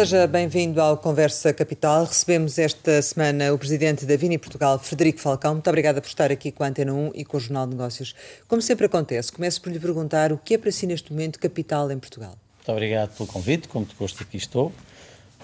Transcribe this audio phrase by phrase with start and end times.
[0.00, 2.06] Seja bem-vindo ao Conversa Capital.
[2.06, 5.52] Recebemos esta semana o presidente da Vini Portugal, Frederico Falcão.
[5.52, 8.14] Muito obrigada por estar aqui com a Antena 1 e com o Jornal de Negócios.
[8.48, 11.92] Como sempre acontece, começo por lhe perguntar o que é para si neste momento capital
[11.92, 12.34] em Portugal.
[12.56, 14.72] Muito obrigado pelo convite, como te gosto aqui estou.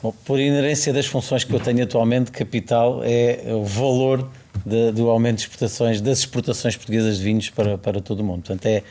[0.02, 4.26] Bom, por inerência das funções que eu tenho atualmente, capital é o valor
[4.64, 8.44] de, do aumento de exportações, das exportações portuguesas de vinhos para, para todo o mundo.
[8.44, 8.82] Portanto, é,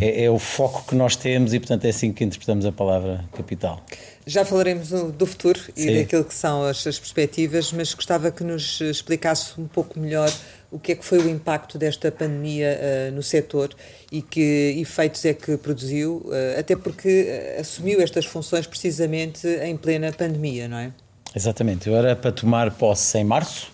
[0.00, 3.24] é, é, o foco que nós temos e, portanto, é assim que interpretamos a palavra
[3.32, 3.82] capital.
[4.26, 5.72] Já falaremos do, futuro Sim.
[5.76, 10.32] e daquilo que são as, as, perspectivas, mas gostava que nos explicasse um pouco melhor
[10.70, 13.70] o que é que foi o impacto desta pandemia uh, no setor
[14.10, 19.76] e que efeitos é que produziu, uh, até porque uh, assumiu estas funções precisamente em
[19.76, 20.90] plena pandemia, não é?
[21.36, 21.88] Exatamente.
[21.88, 23.72] Eu era para tomar posse em março.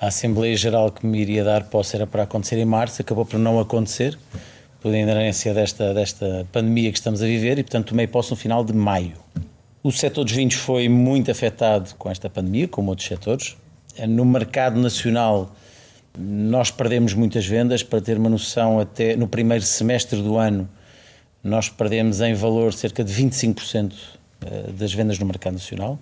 [0.00, 3.38] A Assembleia Geral que me iria dar posse era para acontecer em março, acabou por
[3.38, 4.18] não acontecer,
[4.84, 8.62] por inerência desta, desta pandemia que estamos a viver, e portanto tomei posse no final
[8.62, 9.14] de maio.
[9.82, 13.56] O setor dos vinhos foi muito afetado com esta pandemia, como outros setores.
[14.06, 15.56] No mercado nacional,
[16.18, 20.68] nós perdemos muitas vendas, para ter uma noção, até no primeiro semestre do ano,
[21.42, 23.90] nós perdemos em valor cerca de 25%
[24.44, 25.98] eh, das vendas no mercado nacional,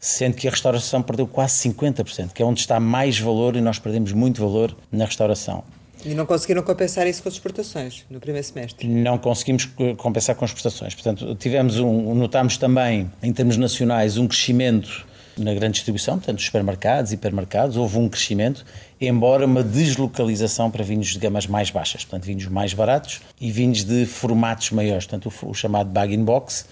[0.00, 3.78] sendo que a restauração perdeu quase 50%, que é onde está mais valor e nós
[3.78, 5.62] perdemos muito valor na restauração.
[6.04, 8.86] E não conseguiram compensar isso com as exportações no primeiro semestre?
[8.86, 9.64] Não conseguimos
[9.96, 10.94] compensar com as exportações.
[10.94, 17.12] Portanto, tivemos um, notámos também, em termos nacionais, um crescimento na grande distribuição, portanto, supermercados,
[17.12, 18.64] hipermercados, houve um crescimento,
[19.00, 23.82] embora uma deslocalização para vinhos de gamas mais baixas, portanto, vinhos mais baratos e vinhos
[23.82, 26.66] de formatos maiores, portanto, o, o chamado bag-in-box.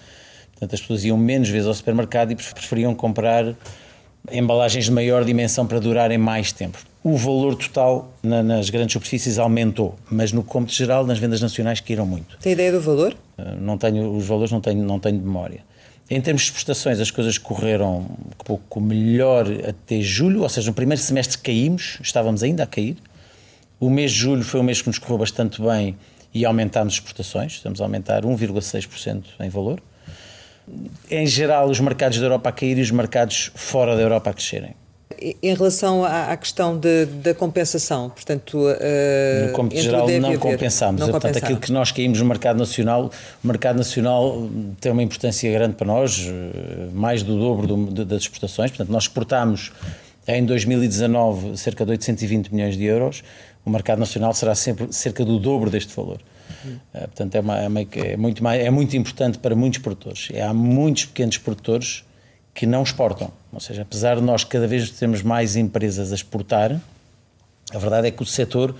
[0.51, 3.53] Portanto, as pessoas iam menos vezes ao supermercado e preferiam comprar
[4.31, 6.77] embalagens de maior dimensão para durarem mais tempo.
[7.03, 11.81] O valor total na, nas grandes superfícies aumentou, mas no cômputo geral, nas vendas nacionais,
[11.81, 12.37] caíram muito.
[12.37, 13.15] Tem ideia do valor?
[13.59, 15.61] Não tenho os valores, não tenho, não tenho de memória.
[16.09, 20.73] Em termos de exportações, as coisas correram um pouco melhor até julho, ou seja, no
[20.73, 22.97] primeiro semestre caímos, estávamos ainda a cair.
[23.79, 25.97] O mês de julho foi um mês que nos correu bastante bem
[26.33, 29.81] e aumentámos exportações, estamos a aumentar 1,6% em valor.
[31.09, 34.33] Em geral, os mercados da Europa a cair e os mercados fora da Europa a
[34.33, 34.75] crescerem.
[35.41, 36.79] Em relação à, questão
[37.21, 38.57] da compensação, portanto.
[38.57, 40.99] Uh, no cômputo geral, não compensámos.
[40.99, 44.49] Não portanto, aquilo que nós caímos no mercado nacional, o mercado nacional
[44.81, 48.71] tem uma importância grande para nós, eh, mais do dobro do, das exportações.
[48.71, 49.71] Portanto, nós exportámos
[50.27, 53.23] em 2019 cerca de 820 milhões de euros,
[53.65, 56.19] o mercado nacional será sempre cerca do dobro deste valor.
[56.65, 56.77] Hum.
[56.91, 60.29] portanto, é, uma, é, uma, é, muito mais, é muito importante para muitos produtores.
[60.41, 62.03] Há muitos pequenos produtores
[62.53, 63.31] que não exportam.
[63.51, 66.79] Ou seja, apesar de nós cada vez termos mais empresas a exportar,
[67.73, 68.75] a verdade é que o setor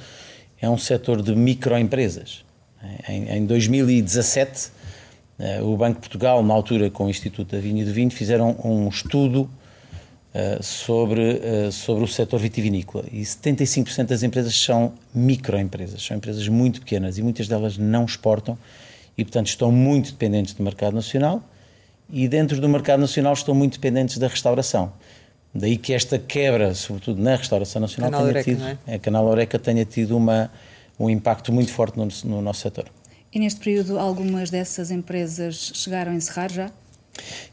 [0.61, 2.45] é um setor de microempresas.
[3.07, 4.69] Em, em 2017,
[5.39, 8.11] eh, o Banco de Portugal, na altura com o Instituto da Vinha e do Vinho,
[8.11, 9.49] fizeram um estudo
[10.61, 16.79] sobre, eh, sobre o setor vitivinícola e 75% das empresas são microempresas, são empresas muito
[16.79, 18.57] pequenas e muitas delas não exportam
[19.15, 21.43] e, portanto, estão muito dependentes do mercado nacional
[22.09, 24.91] e dentro do mercado nacional estão muito dependentes da restauração.
[25.53, 28.95] Daí que esta quebra, sobretudo na restauração nacional, Canal tenha tido, é?
[28.95, 30.49] a Canal Oreca tenha tido uma,
[30.99, 32.85] um impacto muito forte no, no nosso setor.
[33.31, 36.71] E neste período algumas dessas empresas chegaram a encerrar já?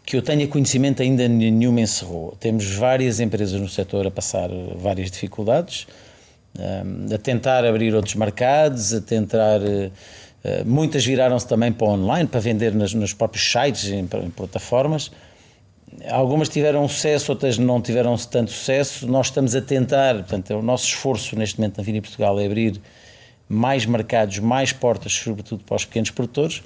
[0.05, 2.37] Que eu tenha conhecimento ainda nenhuma encerrou.
[2.41, 5.87] Temos várias empresas no setor a passar várias dificuldades,
[7.15, 9.61] a tentar abrir outros mercados, a tentar
[10.43, 15.11] eh, muitas viraram-se também para online, para vender nas, nos próprios sites, em, em plataformas.
[16.09, 19.07] Algumas tiveram sucesso, outras não tiveram tanto sucesso.
[19.07, 22.81] Nós estamos a tentar, portanto, o nosso esforço neste momento na Vini Portugal é abrir
[23.49, 26.63] mais mercados, mais portas, sobretudo para os pequenos produtores.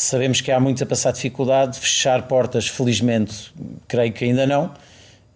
[0.00, 3.52] Sabemos que há muitos a passar dificuldade, fechar portas, felizmente,
[3.86, 4.72] creio que ainda não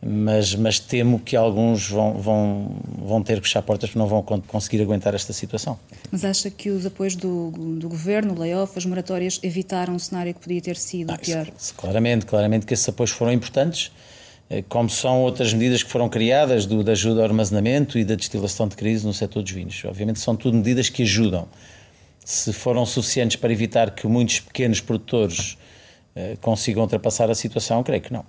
[0.05, 4.20] mas, mas temo que alguns vão, vão, vão ter que fechar portas porque não vão
[4.23, 5.79] conseguir aguentar esta situação.
[6.11, 10.35] Mas acha que os apoios do, do governo, o layoff, as moratórias, evitaram um cenário
[10.35, 11.49] que podia ter sido ah, pior?
[11.56, 13.93] Isso, claramente, claramente que esses apoios foram importantes,
[14.50, 18.17] eh, como são outras medidas que foram criadas do, da ajuda ao armazenamento e da
[18.17, 19.85] destilação de crise no setor dos vinhos.
[19.85, 21.47] Obviamente são tudo medidas que ajudam.
[22.25, 25.57] Se foram suficientes para evitar que muitos pequenos produtores
[26.15, 28.25] eh, consigam ultrapassar a situação, creio que não.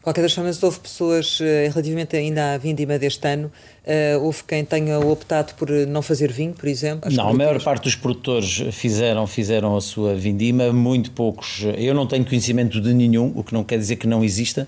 [0.00, 3.52] Qualquer das formas, houve pessoas, eh, relativamente ainda à vindima deste ano,
[3.84, 7.10] uh, houve quem tenha optado por não fazer vinho, por exemplo?
[7.12, 11.62] Não, a maior parte dos produtores fizeram, fizeram a sua vindima, muito poucos.
[11.76, 14.66] Eu não tenho conhecimento de nenhum, o que não quer dizer que não exista,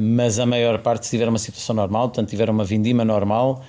[0.00, 3.62] mas a maior parte tiveram uma situação normal, portanto, tiveram uma vindima normal.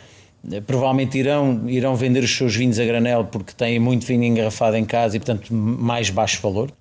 [0.65, 4.85] Provavelmente irão, irão vender os seus vinhos a granel porque têm muito vinho engarrafado em
[4.85, 6.71] casa e, portanto, mais baixo valor.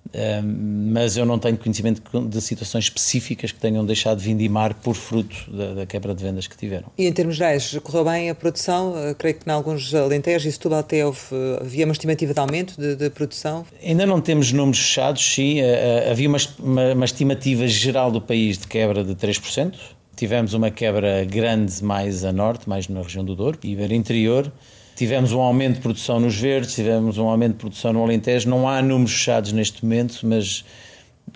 [0.43, 5.35] Mas eu não tenho conhecimento de situações específicas que tenham deixado de vindimar por fruto
[5.49, 6.87] da, da quebra de vendas que tiveram.
[6.97, 8.93] E em termos gerais, correu bem a produção?
[8.97, 11.19] Eh, creio que em alguns alentejos e Setúbal até houve,
[11.61, 13.65] havia uma estimativa de aumento de, de, produção?
[13.83, 15.61] Ainda não temos números fechados, sim.
[15.61, 19.75] Eh, havia uma, uma, uma estimativa geral do país de quebra de 3%.
[20.21, 24.51] Tivemos uma quebra grande mais a norte, mais na região do Douro, e Interior.
[24.95, 28.47] Tivemos um aumento de produção nos verdes, tivemos um aumento de produção no Alentejo.
[28.47, 30.63] Não há números fechados neste momento, mas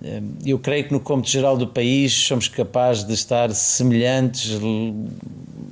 [0.03, 4.51] eh, eu creio que no cômputo geral do país somos capazes de estar semelhantes,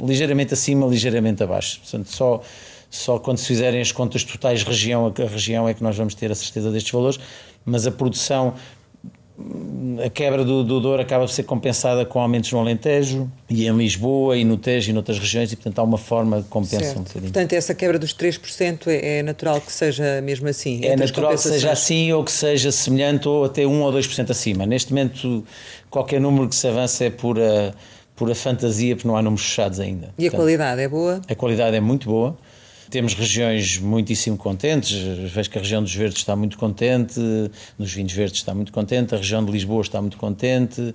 [0.04, 1.82] ligeiramente acima, ligeiramente abaixo.
[1.82, 2.42] Portanto, só,
[2.90, 6.32] só quando se fizerem as contas totais região a região é que nós vamos ter
[6.32, 7.20] a certeza destes valores,
[7.64, 8.56] mas a produção
[10.06, 13.76] a quebra do, do Douro acaba por ser compensada com aumentos no Alentejo e em
[13.76, 17.00] Lisboa e no Tejo e noutras regiões e portanto há uma forma de compensar certo.
[17.00, 17.34] um bocadinho.
[17.34, 20.86] Portanto essa quebra dos 3% é, é natural que seja mesmo assim?
[20.86, 24.68] É natural que seja assim ou que seja semelhante ou até 1 ou 2% acima.
[24.68, 25.44] Neste momento
[25.90, 27.74] qualquer número que se avance é pura,
[28.16, 30.14] pura fantasia porque não há números fechados ainda.
[30.18, 31.22] E portanto, a qualidade é boa?
[31.28, 32.38] A qualidade é muito boa.
[32.90, 34.92] Temos regiões muitíssimo contentes,
[35.32, 37.20] vejo que a região dos Verdes está muito contente,
[37.78, 40.94] nos vinhos verdes está muito contente, a região de Lisboa está muito contente.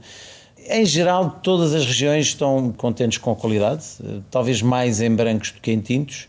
[0.70, 3.84] Em geral, todas as regiões estão contentes com a qualidade,
[4.30, 6.28] talvez mais em brancos do que em tintos,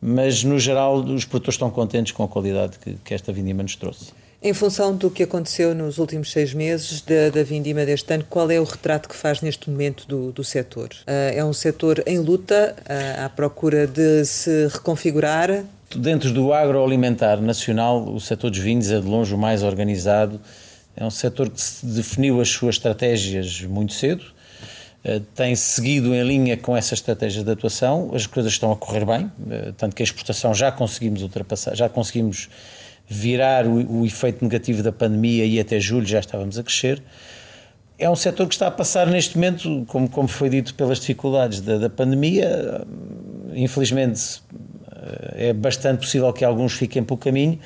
[0.00, 3.76] mas no geral os produtores estão contentes com a qualidade que, que esta vindima nos
[3.76, 4.19] trouxe.
[4.42, 8.50] Em função do que aconteceu nos últimos seis meses da, da vindima deste ano, qual
[8.50, 10.88] é o retrato que faz neste momento do, do setor?
[11.02, 15.62] Uh, é um setor em luta, uh, à procura de se reconfigurar?
[15.94, 20.40] Dentro do agroalimentar nacional, o setor dos vinhos é de longe o mais organizado.
[20.96, 24.24] É um setor que definiu as suas estratégias muito cedo,
[25.04, 29.04] uh, tem seguido em linha com essa estratégia de atuação, as coisas estão a correr
[29.04, 29.30] bem,
[29.76, 32.48] tanto que a exportação já conseguimos ultrapassar, já conseguimos
[33.12, 37.02] virar o, o, efeito negativo da pandemia e até julho já estávamos a crescer.
[37.98, 41.60] É um setor que está a passar neste momento, como, como foi dito, pelas dificuldades
[41.60, 42.86] da, da pandemia.
[43.52, 44.40] Infelizmente,
[44.92, 47.58] eh, é bastante possível que alguns fiquem pelo caminho,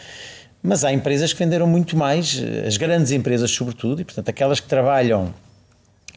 [0.63, 4.67] mas há empresas que venderam muito mais, as grandes empresas, sobretudo, e portanto, aquelas que
[4.67, 5.33] trabalham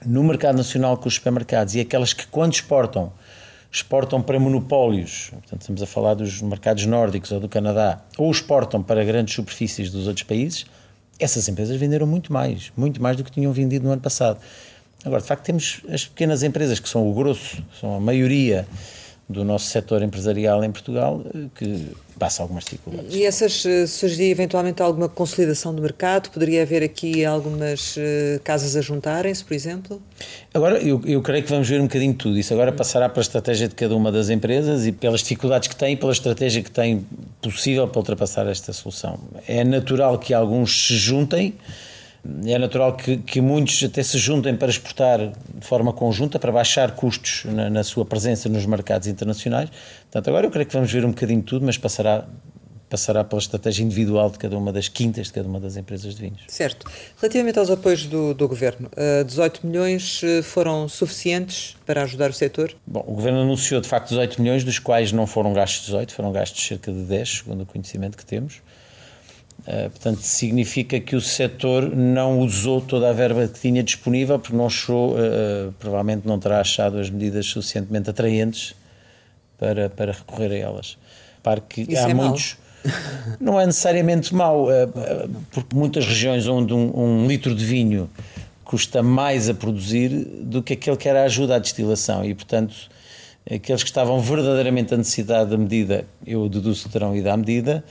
[0.05, 3.11] no mercado nacional com os supermercados e aquelas que, quando exportam,
[3.71, 8.81] exportam para monopólios, portanto estamos a falar dos mercados nórdicos ou do Canadá, ou exportam
[8.81, 10.65] para grandes superfícies dos outros países,
[11.19, 14.39] essas empresas venderam muito mais, muito mais do que tinham vendido no ano passado.
[15.03, 18.67] Agora, de facto, temos as pequenas empresas, que são o grosso, são a maioria
[19.29, 23.13] do nosso setor empresarial em Portugal, eh, que passa algumas dificuldades.
[23.13, 26.29] E essas eh, surgiria eventualmente alguma consolidação do mercado?
[26.29, 30.01] Poderia haver aqui algumas uh, casas a juntarem-se, por exemplo?
[30.53, 32.53] Agora, eu, eu creio que vamos ver um bocadinho tudo isso.
[32.53, 35.93] Agora passará para a estratégia de cada uma das empresas e pelas dificuldades que têm
[35.93, 37.05] e pela estratégia que têm
[37.41, 39.19] possível para ultrapassar esta solução.
[39.45, 41.53] É natural que alguns se juntem,
[42.45, 46.91] é natural que, que, muitos até se juntem para exportar de forma conjunta, para baixar
[46.91, 49.69] custos na, na, sua presença nos mercados internacionais.
[50.03, 52.25] Portanto, agora eu creio que vamos ver um bocadinho de tudo, mas passará,
[52.89, 56.21] passará pela estratégia individual de cada uma das quintas, de cada uma das empresas de
[56.21, 56.41] vinhos.
[56.47, 56.89] Certo.
[57.19, 58.89] Relativamente aos apoios do, do Governo,
[59.25, 62.73] 18 eh, milhões eh, foram suficientes para ajudar o setor?
[62.85, 66.31] Bom, o Governo anunciou de facto 18 milhões, dos quais não foram gastos 18, foram
[66.31, 68.61] gastos cerca de 10, segundo o conhecimento que temos.
[69.67, 74.55] Uh, portanto, significa que o setor não usou toda a verba que tinha disponível, porque
[74.55, 78.73] não achou, uh, provavelmente não terá achado as medidas suficientemente atraentes
[79.57, 80.97] para, para recorrer a elas.
[81.43, 82.57] Para que Isso há é muitos.
[83.41, 84.67] Não é necessariamente mau,
[85.51, 88.09] porque muitas regiões onde um, um, litro de vinho
[88.63, 92.73] custa mais a produzir do que aquele que era a ajuda à destilação, e portanto,
[93.49, 97.83] aqueles que estavam verdadeiramente a necessidade da medida, eu deduzo que terão ido à medida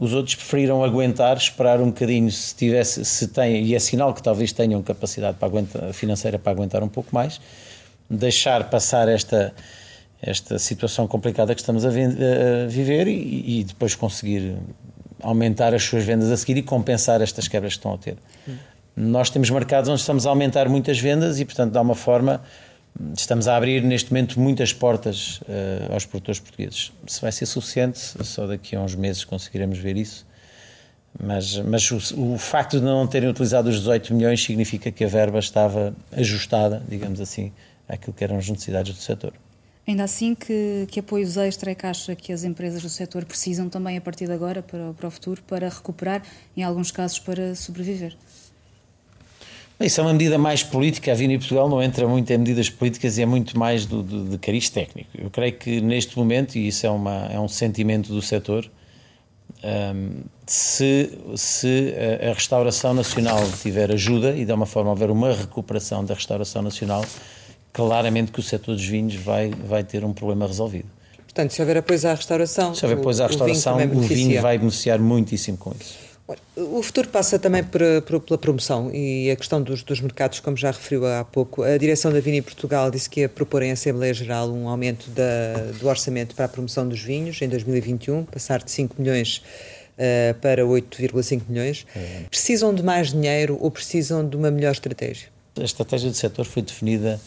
[0.00, 4.22] os outros preferiram aguentar, esperar um bocadinho se tivesse, se tem, e é sinal que
[4.22, 7.38] talvez tenham capacidade para aguentar, financeira para aguentar um pouco mais,
[8.08, 9.52] deixar passar esta,
[10.22, 14.56] esta situação complicada que estamos a, viver e, e, depois conseguir
[15.22, 18.16] aumentar as suas vendas a seguir e compensar estas quebras que estão a ter.
[18.48, 18.56] Hum.
[18.96, 22.40] Nós temos mercados onde estamos a aumentar muitas vendas e, portanto, de uma forma
[23.16, 26.92] estamos a abrir neste momento muitas portas uh, aos produtores portugueses.
[27.06, 30.26] Se vai ser suficiente, só daqui a uns meses conseguiremos ver isso.
[31.18, 35.08] Mas, mas o, o, facto de não terem utilizado os 18 milhões significa que a
[35.08, 37.52] verba estava ajustada, digamos assim,
[37.88, 39.32] àquilo que eram as necessidades do setor.
[39.86, 43.68] Ainda assim, que, que apoios extra é que acha que as empresas do setor precisam
[43.68, 46.22] também a partir de agora, para, para o futuro, para recuperar,
[46.56, 48.16] em alguns casos, para sobreviver?
[49.80, 51.10] Isso é uma medida mais política.
[51.10, 54.24] A Vini Portugal não entra muito em medidas políticas e é muito mais do, do,
[54.28, 55.08] de cariz técnico.
[55.16, 58.70] Eu creio que neste momento, e isso é, uma, é um sentimento do setor,
[59.64, 66.04] um, se, se a, restauração nacional tiver ajuda e de uma forma houver uma recuperação
[66.04, 67.04] da restauração nacional,
[67.72, 70.88] claramente que o setor dos vinhos vai, vai ter um problema resolvido.
[71.22, 74.42] Portanto, se houver apoio à restauração, se houver apoio à restauração, o vinho, o vinho
[74.42, 76.09] vai beneficiar muitíssimo com isso.
[76.56, 80.56] O futuro passa também por, por, pela promoção e a questão dos, dos, mercados, como
[80.56, 81.62] já referiu há pouco.
[81.62, 85.72] A direção da Vini Portugal disse que ia propor em Assembleia Geral um aumento da,
[85.78, 90.62] do orçamento para a promoção dos vinhos em 2021, passar de 5 milhões uh, para
[90.64, 91.86] 8,5 milhões.
[91.94, 92.22] É.
[92.28, 95.28] Precisam de mais dinheiro ou precisam de uma melhor estratégia?
[95.58, 97.20] A estratégia do setor foi definida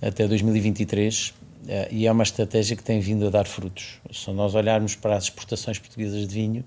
[0.00, 1.34] até 2023 uh,
[1.68, 3.98] eh, e é uma estratégia que tem vindo a dar frutos.
[4.12, 6.64] Se nós olharmos para as exportações portuguesas de vinho,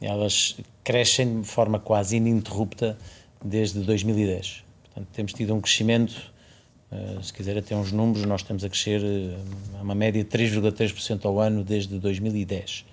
[0.00, 2.96] elas crescem de forma quase ininterrupta
[3.44, 4.64] desde 2010.
[4.84, 6.32] Portanto, temos tido um crescimento,
[6.90, 9.02] uh, se quiser até uns números, nós estamos a crescer
[9.78, 12.84] a uma média de 3,3% ao ano desde 2010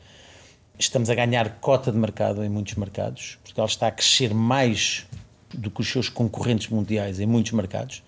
[0.77, 3.37] estamos a ganhar cota de mercado em muitos mercados.
[3.43, 5.05] Portugal está a crescer mais
[5.53, 8.03] do que os seus concorrentes mundiais em muitos mercados.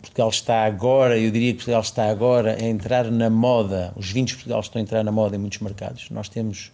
[0.00, 4.30] Portugal está agora, eu diria que Portugal está agora a entrar na moda, os vinhos
[4.30, 6.10] de Portugal estão a entrar na moda em muitos mercados.
[6.10, 6.72] Nós temos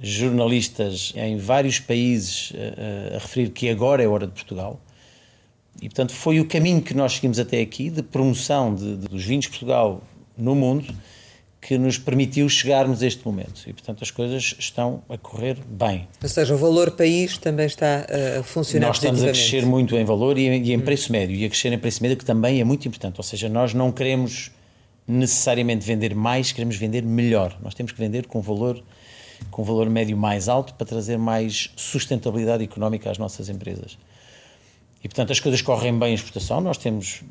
[0.00, 4.80] jornalistas em vários países a, a, a referir que agora é a hora de Portugal.
[5.80, 9.24] E, portanto, foi o caminho que nós seguimos até aqui, de promoção de, de, dos
[9.24, 10.02] vinhos de Portugal
[10.36, 10.94] no mundo,
[11.60, 13.62] que nos permitiu chegarmos a este momento.
[13.66, 16.08] E, portanto, as coisas estão a correr bem.
[16.20, 18.06] Ou seja, o valor país também está
[18.38, 20.80] a funcionar Nós estamos a crescer muito em valor e, e em hum.
[20.80, 21.36] preço médio.
[21.36, 23.18] E a crescer em preço médio, que também é muito importante.
[23.18, 24.50] Ou seja, nós não queremos
[25.06, 27.56] necessariamente vender mais, queremos vender melhor.
[27.62, 28.82] Nós temos que vender com valor
[29.50, 33.98] com valor médio mais alto para trazer mais sustentabilidade económica às nossas empresas.
[35.02, 36.60] E, portanto, as coisas correm bem em exportação.
[36.60, 37.22] Nós temos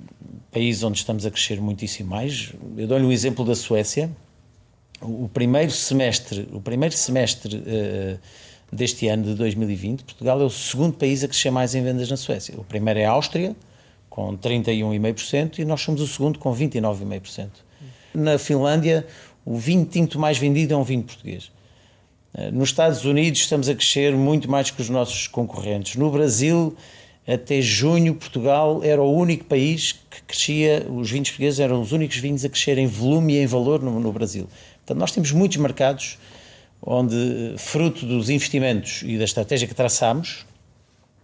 [0.51, 2.51] países onde estamos a crescer muitíssimo mais.
[2.75, 4.11] Eu dou-lhe um exemplo da Suécia.
[5.01, 8.19] O primeiro semestre, o primeiro semestre uh,
[8.71, 12.17] deste ano de 2020, Portugal é o segundo país a crescer mais em vendas na
[12.17, 12.53] Suécia.
[12.57, 13.55] O primeiro é a Áustria,
[14.09, 17.49] com 31,5%, e nós somos o segundo com 29,5%.
[18.13, 19.07] Na Finlândia,
[19.45, 21.51] o vinho tinto mais vendido é um vinho português.
[22.33, 25.95] Eh, nos Estados Unidos estamos a crescer muito mais que os nossos concorrentes.
[25.95, 26.75] No Brasil,
[27.27, 32.17] até junho, Portugal era o único país que crescia, os vinhos portugueses eram os únicos
[32.17, 34.47] vinhos a crescer em volume e em valor no, no Brasil.
[34.77, 36.17] Portanto, nós temos muitos mercados
[36.81, 40.45] onde, fruto dos investimentos e da estratégia que traçamos,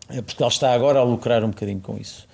[0.09, 2.27] eh, Portugal está agora a lucrar um bocadinho com isso.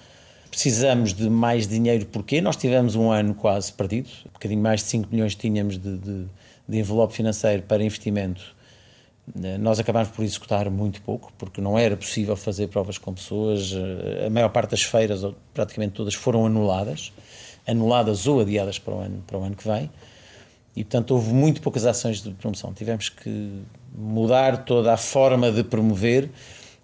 [0.50, 4.88] Precisamos de mais dinheiro, porque nós tivemos um ano quase perdido, um bocadinho mais de
[4.88, 6.26] 5 milhões tínhamos de, de,
[6.68, 8.63] de envelope financeiro para investimento eh,
[9.60, 13.74] nós acabámos por executar muito pouco, porque não era possível fazer provas com pessoas.
[13.74, 17.14] Eh, a maior parte das feiras, ou praticamente todas, foram anuladas,
[17.66, 19.90] anuladas ou adiadas para o ano, para o ano que vem.
[20.76, 22.74] E, portanto, houve muito poucas ações de promoção.
[22.74, 23.62] Tivemos que
[23.96, 26.30] mudar toda a forma de promover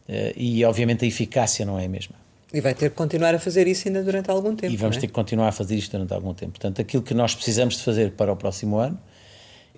[0.07, 2.15] eh, e, obviamente, a eficácia não é a mesma.
[2.53, 4.73] E vai ter que continuar a fazer isso ainda durante algum tempo.
[4.73, 5.01] E vamos é?
[5.01, 6.53] ter que continuar a fazer isto durante algum tempo.
[6.53, 8.97] Portanto, aquilo que nós precisamos de fazer para o próximo ano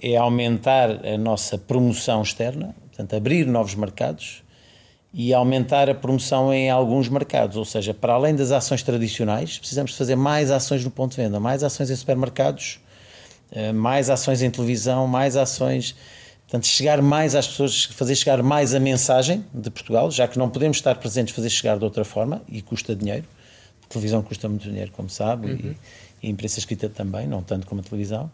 [0.01, 4.43] é aumentar a nossa promoção externa, portanto, abrir novos mercados
[5.13, 7.57] e aumentar a promoção em alguns mercados.
[7.57, 11.39] Ou seja, para além das ações tradicionais, precisamos fazer mais ações no ponto de venda,
[11.39, 12.79] mais ações em supermercados,
[13.51, 15.95] eh, mais ações em televisão, mais ações.
[16.47, 20.49] Portanto, chegar mais às pessoas, fazer chegar mais a mensagem de Portugal, já que não
[20.49, 23.25] podemos estar presentes, fazer chegar de outra forma e custa dinheiro.
[23.83, 25.75] A televisão custa muito dinheiro, como sabe, uhum.
[26.21, 28.31] e, e a imprensa escrita também, não tanto como a televisão.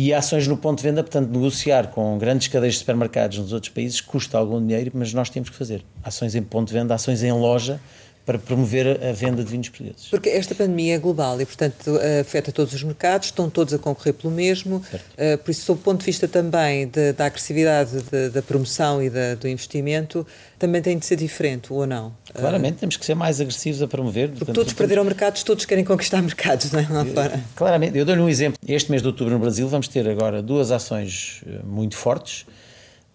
[0.00, 3.72] E ações no ponto de venda, portanto, negociar com grandes cadeias de supermercados nos outros
[3.72, 5.84] países custa algum dinheiro, mas nós temos que fazer.
[6.04, 7.80] Ações em ponto de venda, ações em loja,
[8.28, 10.08] para promover a venda de vinhos portugueses.
[10.08, 14.12] Porque esta pandemia é global e, portanto, afeta todos os mercados, estão todos a concorrer
[14.12, 15.06] pelo mesmo, certo.
[15.16, 19.02] Eh, por isso, sob o ponto de vista também de, da agressividade de, da promoção
[19.02, 20.26] e da, do investimento,
[20.58, 22.12] também tem de ser diferente, ou não?
[22.34, 24.28] Claramente, uh, temos que ser mais agressivos a promover.
[24.28, 26.86] Porque portanto, todos perderam mercados, todos querem conquistar mercados, não é?
[26.86, 27.40] Lá fora.
[27.56, 28.58] Claramente, eu dou-lhe um exemplo.
[28.68, 32.44] Este mês de outubro no Brasil vamos ter agora duas ações eh, muito fortes.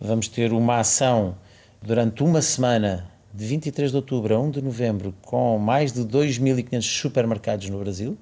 [0.02, 1.38] Vamos ter uma ação
[1.84, 6.82] durante uma semana de 23 de outubro a 1 de novembro com mais de 2.500
[6.82, 8.18] supermercados no Brasil,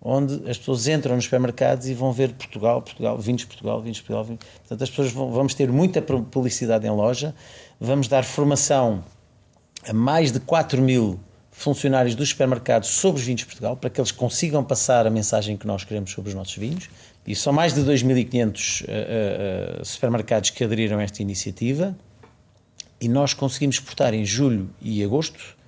[0.00, 4.24] onde as pessoas entram nos supermercados e vão ver Portugal, Portugal, vinhos Portugal, vinhos Portugal.
[4.24, 4.40] Vinhos.
[4.60, 7.34] Portanto, as pessoas vão, vamos ter muita publicidade em loja,
[7.78, 9.04] vamos dar formação
[9.86, 11.20] a mais de 4 mil
[11.50, 15.58] funcionários dos supermercados sobre os vinhos de Portugal, para que eles consigam passar a mensagem
[15.58, 16.88] que nós queremos sobre os nossos vinhos.
[17.26, 21.94] E são mais de 2.500 uh, uh, supermercados que aderiram a esta iniciativa
[23.00, 25.58] e nós conseguimos exportar em julho e agosto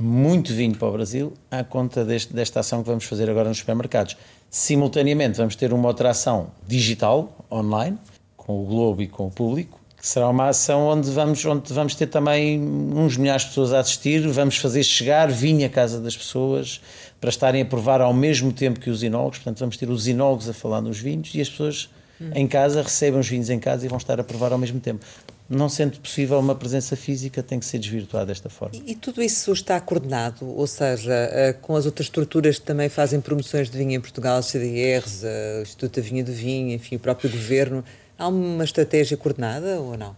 [0.00, 3.58] muito vinho para o Brasil à conta deste, desta ação que vamos fazer agora nos
[3.58, 4.16] supermercados.
[4.48, 7.98] Simultaneamente, vamos ter uma outra ação digital, online,
[8.36, 11.94] com o Globo e com o público, que será uma ação onde vamos, onde vamos
[11.94, 16.16] ter também uns milhares de pessoas a assistir, vamos fazer chegar vinho à casa das
[16.16, 16.80] pessoas
[17.20, 20.48] para estarem a provar ao mesmo tempo que os enólogos, portanto vamos ter os enólogos
[20.48, 22.30] a falar nos vinhos e as pessoas hum.
[22.34, 25.04] em casa recebem os vinhos em casa e vão estar a provar ao mesmo tempo.
[25.50, 28.76] Não sendo possível uma presença física, tem que ser desvirtuada desta forma.
[28.76, 30.46] E, e tudo isso está coordenado?
[30.46, 34.40] Ou seja, eh, com as outras estruturas que também fazem promoções de vinho em Portugal,
[34.44, 37.84] CDRs, eh, o Instituto da Vinha do Vinho, enfim, o próprio Governo,
[38.20, 40.14] Há uma estratégia coordenada ou não?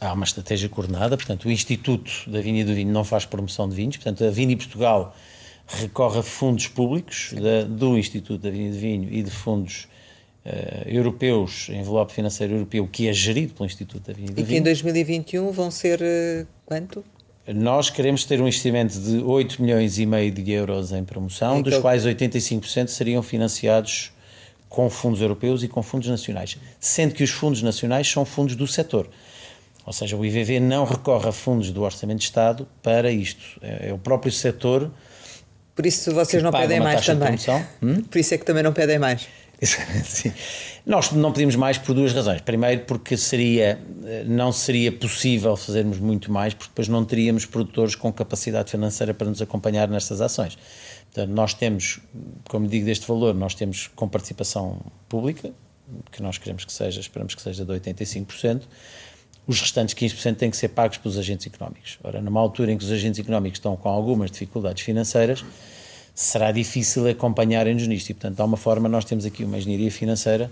[0.00, 3.76] Há uma estratégia coordenada, portanto, o Instituto da Vinha do Vinho não faz promoção de
[3.76, 5.14] vinhos, portanto, a Vini Portugal
[5.64, 9.86] recorre a fundos públicos da, do Instituto da Vinha do Vinho e de fundos
[10.46, 14.40] uh, europeus, envelope financeiro europeu, que é gerido pelo Instituto da Vinha e.
[14.40, 17.04] E que em 2021 vão ser uh, quanto?
[17.54, 21.70] Nós queremos ter um investimento de 8 milhões e meio de euros em promoção, então,
[21.70, 24.12] dos quais 85% seriam financiados
[24.68, 28.66] com fundos europeus e com fundos nacionais, sendo que os fundos nacionais são fundos do
[28.66, 29.08] setor.
[29.84, 33.44] Ou seja, o IVV não recorre a fundos do Orçamento de Estado para isto.
[33.62, 34.90] É, é o próprio setor.
[35.76, 37.36] Por isso vocês não pedem mais também.
[37.80, 38.02] Hum?
[38.02, 39.28] Por isso é que também não pedem mais.
[40.84, 42.40] Nós não pedimos mais por duas razões.
[42.40, 43.80] Primeiro, porque seria,
[44.26, 49.28] não seria possível fazermos muito mais, porque depois não teríamos produtores com capacidade financeira para
[49.28, 50.56] nos acompanhar nestas ações.
[51.06, 51.98] Portanto, nós temos,
[52.48, 55.52] como digo deste valor, nós temos com participação pública,
[56.12, 58.62] que nós queremos que seja, esperamos que seja de 85%,
[59.46, 61.98] os restantes 15% têm que ser pagos pelos agentes económicos.
[62.02, 65.44] Ora, numa altura em que os agentes económicos estão com algumas dificuldades financeiras,
[66.16, 70.50] será difícil acompanharem-nos nisto e, portanto, há uma forma, nós temos aqui uma engenharia financeira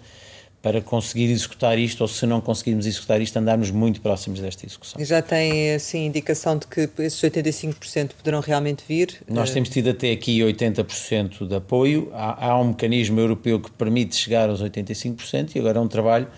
[0.61, 5.03] para conseguir executar isto, ou se não conseguirmos executar isto, andarmos muito próximos desta execução.
[5.03, 9.23] Já tem, assim, indicação de que esses 85% poderão realmente vir?
[9.29, 14.17] Nós temos tido até aqui 80% de apoio, há, há, um mecanismo europeu que permite
[14.17, 16.29] chegar aos 85% e agora é um trabalho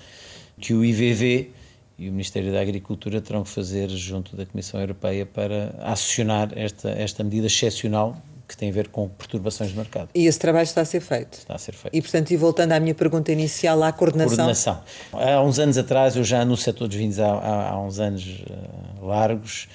[0.58, 1.50] que o IVV
[1.98, 6.90] e o Ministério da Agricultura terão que fazer junto da Comissão Europeia para acionar esta,
[6.90, 10.08] esta medida excepcional que tem a ver com perturbações de mercado.
[10.14, 11.38] E esse trabalho está a ser feito?
[11.38, 11.94] Está a ser feito.
[11.94, 14.36] E, portanto, e voltando à minha pergunta inicial, à coordenação?
[14.36, 14.82] Coordenação.
[15.12, 18.44] Há uns anos atrás, eu já no setor dos vinhos há, há, há uns anos
[18.48, 19.68] uh, largos...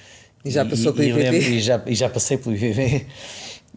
[0.44, 1.38] E já passou e, pelo IVV?
[1.38, 3.06] E, já, e já passei pelo IVV.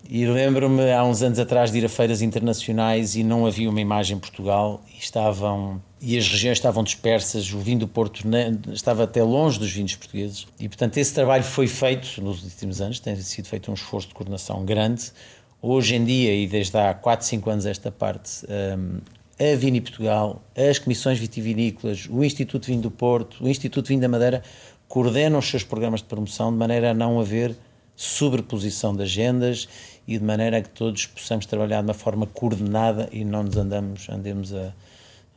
[0.07, 3.81] E lembro-me há uns anos atrás de ir a feiras internacionais e não havia uma
[3.81, 8.23] imagem em Portugal e estavam e as regiões estavam dispersas, o vinho do Porto
[8.71, 10.45] estava até longe dos vinhos portugueses.
[10.59, 14.13] E, portanto, esse trabalho foi feito nos últimos anos, tem sido feito um esforço de
[14.13, 15.11] coordenação grande.
[15.59, 18.45] Hoje em dia, e desde há 4, 5 anos esta parte,
[18.77, 18.99] um,
[19.39, 24.07] a Vini Portugal, as comissões vitivinícolas, o Instituto Vinho do Porto, o Instituto Vinho da
[24.07, 24.43] Madeira,
[24.87, 27.55] coordenam os seus programas de promoção de maneira a não haver
[27.95, 29.67] sobreposição de agendas
[30.07, 33.57] e de maneira a que todos possamos trabalhar de uma forma coordenada e não nos
[33.57, 34.71] andamos, andemos a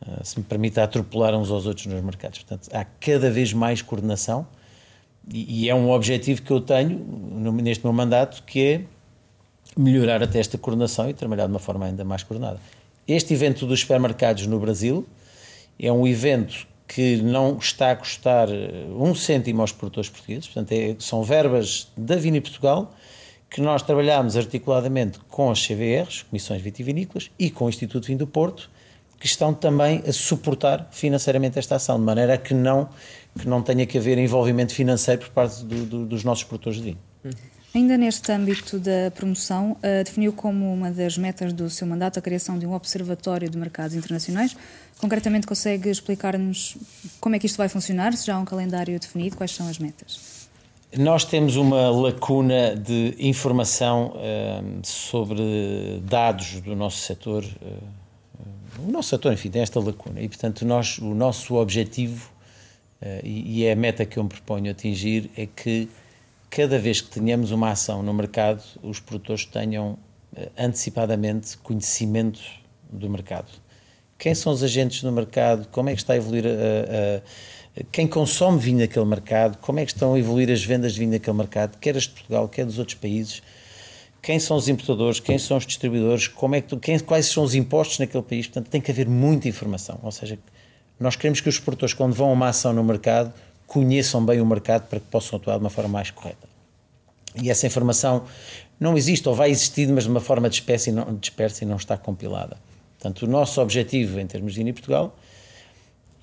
[0.07, 2.39] eh, se me permite, a atropelar uns aos outros nos mercados.
[2.41, 4.47] Portanto, há cada vez mais coordenação
[5.33, 8.85] e, e é um objetivo que eu tenho no, neste meu mandato, que é
[9.77, 12.61] melhorar até esta coordenação e trabalhar de uma forma ainda mais coordenada.
[13.07, 15.07] Este evento dos supermercados no Brasil
[15.79, 20.73] é um evento que não está a custar eh, um cêntimo aos produtores portugueses, portanto,
[20.73, 22.95] é, são verbas da Vini Portugal
[23.51, 28.27] que nós trabalhamos articuladamente com as CVRs, Comissões Vitivinícolas, e com o Instituto Vinho do
[28.27, 28.71] Porto,
[29.19, 32.89] que estão também a suportar financeiramente esta ação, de maneira que não,
[33.39, 36.85] que não tenha que haver envolvimento financeiro por parte do, do, dos nossos produtores de
[36.85, 36.99] vinho.
[37.75, 42.23] Ainda neste âmbito da promoção, uh, definiu como uma das metas do seu mandato a
[42.23, 44.57] criação de um observatório de mercados internacionais.
[44.99, 46.77] Concretamente, consegue explicar-nos
[47.21, 49.79] como é que isto vai funcionar, se já há um calendário definido, quais são as
[49.79, 50.38] metas?
[50.97, 57.45] Nós temos uma lacuna de informação uh, sobre dados do nosso setor.
[57.45, 62.31] Uh, o nosso setor, enfim, tem esta lacuna e, portanto, nós, o nosso objetivo
[63.03, 65.91] uh, e, e, é a meta que eu me proponho atingir é que
[66.49, 69.91] cada vez que tenhamos uma ação no mercado, os produtores tenham
[70.33, 72.41] uh, antecipadamente conhecimento
[72.91, 73.53] do mercado.
[74.17, 75.69] Quem são os agentes no mercado?
[75.71, 77.23] Como é que está a evoluir a, a
[77.93, 79.59] quem consome vinho naquele mercado?
[79.59, 81.79] Como é que estão a evoluir as vendas de vinho naquele mercado?
[81.79, 83.43] Quer as de Portugal, quer dos outros países?
[84.21, 87.55] quem são os importadores, quem são os distribuidores, como é que, quem, quais são os
[87.55, 88.47] impostos naquele país.
[88.47, 89.99] Portanto, tem que haver muita informação.
[90.03, 90.39] Ou seja,
[90.99, 93.33] nós queremos que os produtores, quando vão a uma ação no mercado,
[93.67, 96.49] conheçam bem o mercado para que possam atuar de uma forma mais correta.
[97.41, 98.25] E essa informação
[98.81, 101.77] não existe ou vai existir, mas de uma forma dispersa e não, dispersa e não
[101.77, 102.57] está compilada.
[102.99, 105.17] Portanto, o nosso objetivo em termos de INI Portugal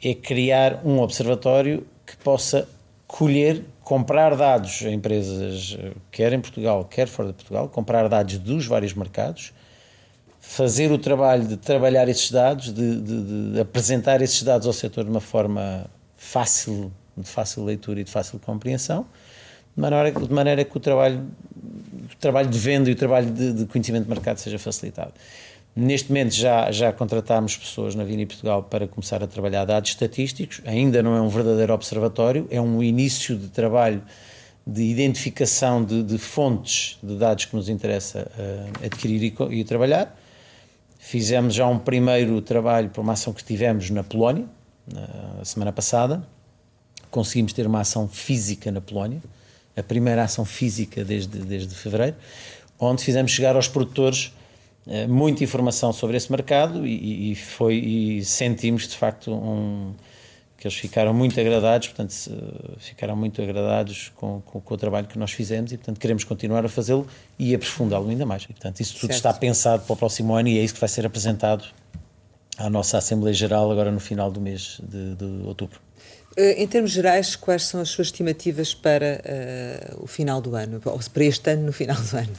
[0.07, 2.69] é criar um observatório que possa
[3.07, 5.75] colher, comprar dados a empresas,
[6.11, 9.51] quer em Portugal, quer fora de Portugal, comprar dados dos vários mercados,
[10.39, 15.05] fazer o trabalho de trabalhar esses dados, de, de, de apresentar esses dados ao setor
[15.05, 19.07] de uma forma fácil, de fácil leitura e de fácil compreensão,
[19.75, 21.25] de maneira, de maneira que o trabalho,
[22.13, 25.13] o trabalho de venda e o trabalho de, de conhecimento de mercado seja facilitado.
[25.75, 30.61] Neste momento já, já contratámos pessoas na Vini Portugal para começar a trabalhar dados estatísticos,
[30.65, 34.01] ainda não é um verdadeiro observatório, é um início de trabalho
[34.65, 40.17] de identificação de, de fontes de dados que nos interessa uh, adquirir e, e, trabalhar.
[40.97, 44.45] Fizemos já um primeiro trabalho para uma ação que tivemos na Polónia,
[44.91, 46.25] na semana passada.
[47.11, 49.21] Conseguimos ter uma ação física na Polónia,
[49.75, 52.15] a primeira ação física desde, desde fevereiro,
[52.79, 54.31] onde fizemos chegar aos produtores
[55.07, 59.93] muita informação sobre esse mercado e, e foi e sentimos de facto um,
[60.57, 62.13] que eles ficaram muito agradados, portanto
[62.79, 66.63] ficaram muito agradados com, com, com, o trabalho que nós fizemos e portanto queremos continuar
[66.65, 68.43] a fazê-lo e aprofundá-lo ainda mais.
[68.43, 69.15] E, portanto isso tudo certo.
[69.15, 71.65] está pensado para o próximo ano e é isso que vai ser apresentado
[72.57, 75.79] à nossa Assembleia Geral agora no final do mês de, de outubro.
[76.37, 80.81] Eh, em termos gerais, quais são as suas estimativas para uh, o final do ano,
[80.83, 82.33] ou para este ano no final do ano?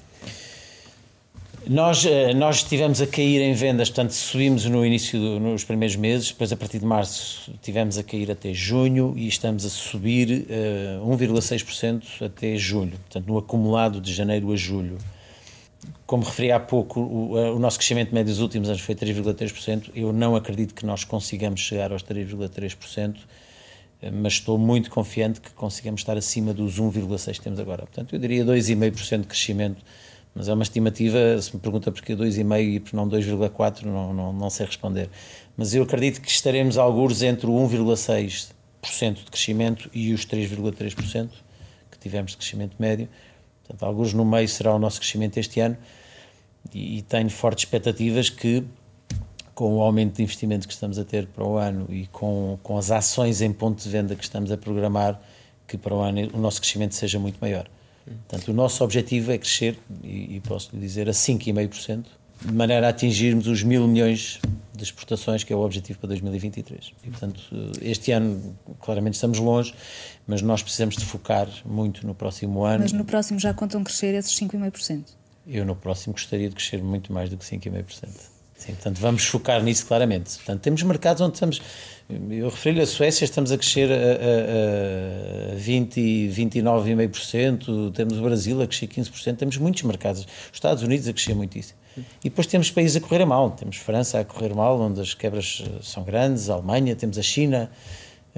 [1.68, 5.96] Nós, eh, nós estivemos a cair em vendas, portanto, subimos no início, do, nos primeiros
[5.96, 10.28] meses, depois a partir de março tivemos a cair até junho e estamos a subir
[10.42, 14.96] uh, eh, 1,6% até julho, portanto, no acumulado de janeiro a julho.
[16.06, 19.90] Como referi há pouco, o, o nosso crescimento médio dos últimos anos foi 3,3%.
[19.92, 23.16] Eu não acredito que nós consigamos chegar aos 3,3%,
[24.02, 27.78] eh, mas estou muito confiante que consigamos estar acima dos 1,6% que temos agora.
[27.86, 29.82] Portanto, eu diria 2,5% de crescimento
[30.36, 34.32] mas é uma estimativa, se me pergunta porquê 2,5 e por não 2,4, não, não,
[34.34, 35.08] não sei responder.
[35.56, 41.30] Mas eu acredito que estaremos alguns entre o 1,6% de crescimento e os 3,3%
[41.90, 43.08] que tivemos de crescimento médio.
[43.62, 45.78] Portanto, alguns no meio será o nosso crescimento este ano
[46.74, 48.62] e, e tenho fortes expectativas que
[49.54, 52.76] com o aumento de investimentos que estamos a ter para o ano e com, com
[52.76, 55.18] as ações em ponto de venda que estamos a programar,
[55.66, 57.66] que para o ano o nosso crescimento seja muito maior.
[58.28, 62.04] Portanto, o nosso objetivo é crescer, e, e posso lhe dizer, a 5,5%,
[62.44, 64.38] de maneira a atingirmos os mil milhões
[64.74, 66.92] de exportações, que é o objetivo para 2023.
[67.02, 67.40] E, portanto,
[67.80, 69.74] este ano, claramente estamos longe,
[70.26, 72.80] mas nós precisamos de focar muito no próximo ano.
[72.80, 75.04] Mas no próximo já contam crescer esses 5,5%?
[75.46, 78.35] Eu no próximo gostaria de crescer muito mais do que 5,5%.
[78.56, 80.36] Sim, portanto, vamos focar nisso claramente.
[80.36, 81.60] Portanto, temos mercados onde estamos
[82.30, 83.94] eu referi-lhe a Suécia, estamos a crescer a,
[85.50, 90.20] a, a 20, 29,5%, temos o Brasil a crescer 15%, temos muitos mercados.
[90.20, 91.76] Os Estados Unidos a crescer muitíssimo.
[92.24, 93.50] E depois temos países a correr mal.
[93.50, 97.70] Temos França a correr mal, onde as quebras são grandes, a Alemanha, temos a China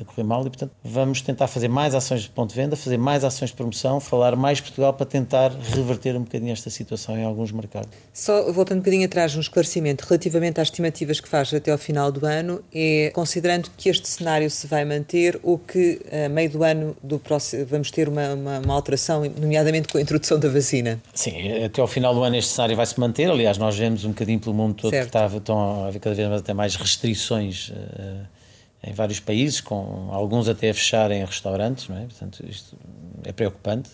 [0.00, 2.98] a correr mal e, portanto, vamos tentar fazer mais ações de ponto de venda, fazer
[2.98, 7.24] mais ações de promoção, falar mais Portugal para tentar reverter um bocadinho esta situação em
[7.24, 7.90] alguns mercados.
[8.12, 12.10] Só voltando um bocadinho atrás, um esclarecimento relativamente às estimativas que faz até ao final
[12.12, 16.62] do ano, é considerando que este cenário se vai manter ou que a meio do
[16.62, 21.00] ano do próximo vamos ter uma, uma, uma alteração, nomeadamente com a introdução da vacina?
[21.14, 23.30] Sim, até ao final do ano este cenário vai se manter.
[23.30, 25.10] Aliás, nós vemos um bocadinho pelo mundo todo certo.
[25.10, 27.70] que está, estão a haver cada vez até mais restrições.
[27.70, 28.37] Uh,
[28.82, 32.02] em vários países, com alguns até a fecharem restaurantes, não é?
[32.02, 32.76] Portanto, isto
[33.24, 33.90] é preocupante.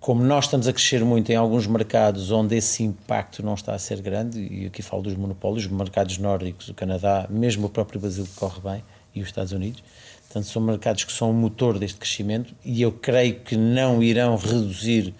[0.00, 3.78] Como nós estamos a crescer muito em alguns mercados onde esse impacto não está a
[3.78, 8.26] ser grande, e aqui falo dos monopólios, mercados nórdicos, o Canadá, mesmo o próprio Brasil
[8.36, 9.82] corre bem, e os Estados Unidos,
[10.26, 14.36] portanto, são mercados que são o motor deste crescimento e eu creio que não irão
[14.36, 15.14] reduzir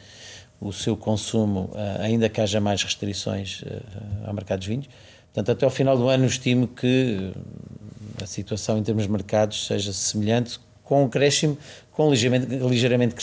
[0.61, 4.89] o seu consumo, ah, ainda que haja mais restrições ah, ao mercado dos vinhos.
[5.35, 9.67] Portanto, até ao final do ano estimo que eh, a situação em termos de mercados
[9.67, 11.59] seja semelhante, com um crescimento,
[11.91, 13.15] com ligeiramente, ligeiramente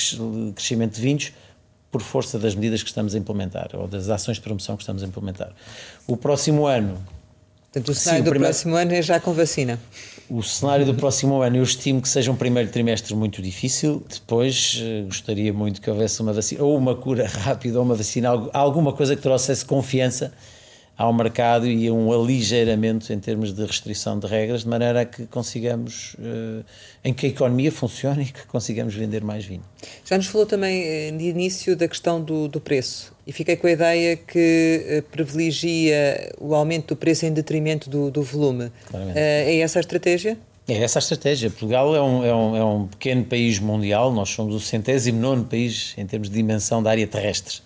[0.54, 1.32] crescimento de vinhos,
[1.90, 5.04] por força das medidas que estamos a implementar, ou das ações de promoção que estamos
[5.04, 5.54] a implementar.
[6.06, 6.98] O próximo ano...
[7.72, 9.80] Portanto, o cenário sim, o do primeiro, próximo ano é já com vacina.
[10.30, 14.04] O cenário do próximo ano eu estimo que seja um primeiro trimestre muito difícil.
[14.10, 18.28] Depois eh, gostaria muito que houvesse uma vacina, ou uma cura rápida, ou uma vacina,
[18.52, 20.34] alguma coisa que trouxesse confiança
[21.02, 25.26] ao mercado e um aligeiramento em termos de restrição de regras, de maneira a que
[25.26, 26.64] consigamos, uh,
[27.04, 29.64] em que a economia funcione e que consigamos vender mais vinho.
[30.06, 33.66] Já nos falou também eh, de início da questão do, do preço e fiquei com
[33.66, 38.66] a ideia que uh, privilegia o aumento do preço em detrimento do, do volume.
[38.94, 40.38] Uh, é essa a estratégia?
[40.68, 41.50] É essa a estratégia.
[41.50, 45.46] Portugal é um, é, um, é um pequeno país mundial, nós somos o centésimo nono
[45.46, 47.60] país em termos de dimensão da área terrestre.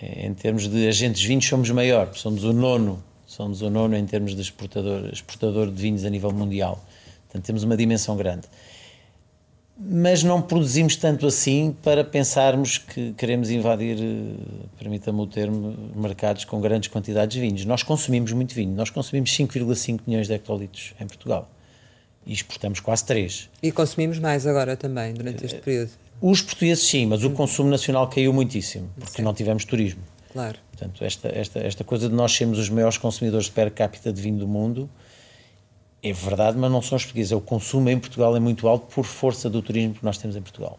[0.00, 4.34] Em termos de agentes vinhos, somos maior, somos o nono, somos o nono em termos
[4.34, 6.84] de exportador, exportador de vinhos a nível mundial.
[7.26, 8.46] Portanto, temos uma dimensão grande.
[9.80, 14.34] mas não produzimos tanto assim para pensarmos que queremos invadir, eh,
[14.76, 17.64] permita-me o termo, mercados com grandes quantidades de vinhos.
[17.64, 21.48] Nós consumimos muito vinho, nós consumimos 5,5 milhões de hectolitros em Portugal
[22.26, 23.48] e exportamos quase 3.
[23.62, 25.90] E consumimos mais agora também, durante este período?
[26.20, 29.22] Os portugueses sim, mas o consumo nacional caiu muitíssimo, porque sim.
[29.22, 30.02] não tivemos turismo.
[30.32, 30.58] Claro.
[30.72, 34.20] Portanto, esta, esta, esta coisa de nós sermos os maiores consumidores de per capita de
[34.20, 34.88] vinho do mundo
[36.02, 37.32] é verdade, mas não são os portugueses.
[37.32, 40.36] É o consumo em Portugal é muito alto por força do turismo que nós temos
[40.36, 40.78] em Portugal.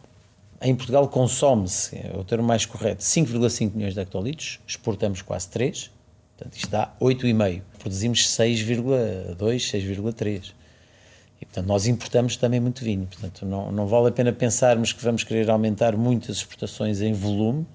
[0.61, 5.89] Em Portugal consome-se, é o termo mais correto, 5,5 milhões de hectolitros, exportamos quase 3,
[6.37, 7.61] portanto isto dá 8,5.
[7.79, 10.51] Produzimos 6,2, 6,3.
[11.41, 13.07] E, portanto, nós importamos também muito vinho.
[13.07, 17.65] Portanto, não, não vale a pena pensarmos que vamos querer aumentar muitas exportações em volume.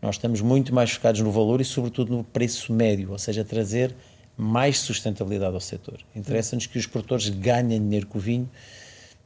[0.00, 3.94] Nós estamos muito mais focados no valor e, sobretudo, no preço médio, ou seja, trazer
[4.36, 5.98] mais sustentabilidade ao setor.
[6.16, 8.48] Interessa-nos que os produtores ganhem dinheiro com o vinho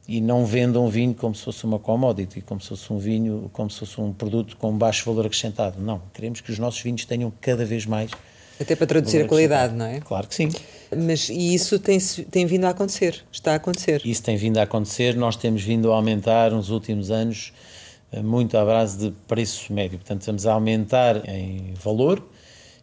[0.07, 3.69] e não vendam vinho como se fosse uma commodity, como se fosse um vinho, como
[3.69, 5.81] se fosse um produto com baixo valor acrescentado.
[5.81, 8.11] Não, queremos que os nossos vinhos tenham cada vez mais
[8.59, 9.99] até para traduzir a qualidade, não é?
[9.99, 10.49] Claro que sim.
[10.95, 14.01] Mas e isso tem, tem vindo a acontecer, está a acontecer?
[14.05, 17.51] Isso tem vindo a acontecer, nós temos vindo a aumentar nos últimos anos
[18.11, 19.97] eh, muito à base de preço médio.
[19.97, 22.23] Portanto, estamos a aumentar em valor,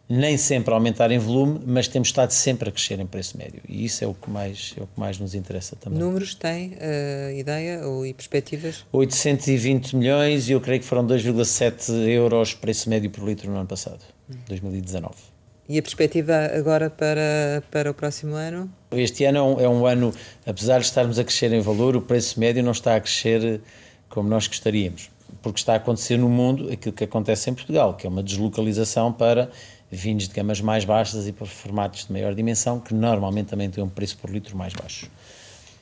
[0.07, 3.61] nem sempre a aumentar em volume, mas temos estado sempre a crescer em preço médio.
[3.67, 5.97] E isso é o que mais, é o que mais nos interessa também.
[5.97, 8.85] Números tem uh, ideia ou e perspectivas?
[8.91, 13.67] 820 milhões e eu creio que foram 2,7 euros preço médio por litro no ano
[13.67, 14.01] passado,
[14.47, 15.32] 2019.
[15.67, 18.69] E a perspectiva agora para, para o próximo ano?
[18.91, 20.13] Este ano é um, é um, ano,
[20.45, 23.61] apesar de estarmos a crescer em valor, o preço médio não está a crescer
[24.09, 25.09] como nós gostaríamos,
[25.41, 29.13] porque está a acontecer no mundo aquilo que acontece em Portugal, que é uma deslocalização
[29.13, 29.49] para
[29.89, 33.83] vinhos de gamas mais baixas e para formatos de maior dimensão, que normalmente também têm
[33.83, 35.09] um preço por litro mais baixo.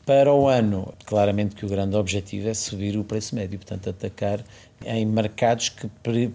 [0.06, 4.44] Para o ano, claramente que o grande objetivo é subir o preço médio, portanto, atacar
[4.86, 5.88] em mercados que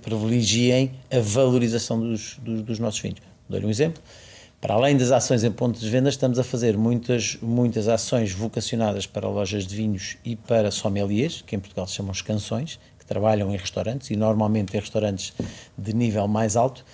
[0.02, 3.20] privilegiem a valorização dos, dos, dos nossos vinhos.
[3.48, 4.02] Dou-lhe um exemplo.
[4.60, 9.06] Para além das ações em pontos de venda, estamos a fazer muitas, muitas ações vocacionadas
[9.06, 13.04] para lojas de vinhos e para sommeliers, que em Portugal se chamam os canções, que
[13.04, 15.32] trabalham em restaurantes e normalmente em restaurantes
[15.76, 16.84] de nível mais alto,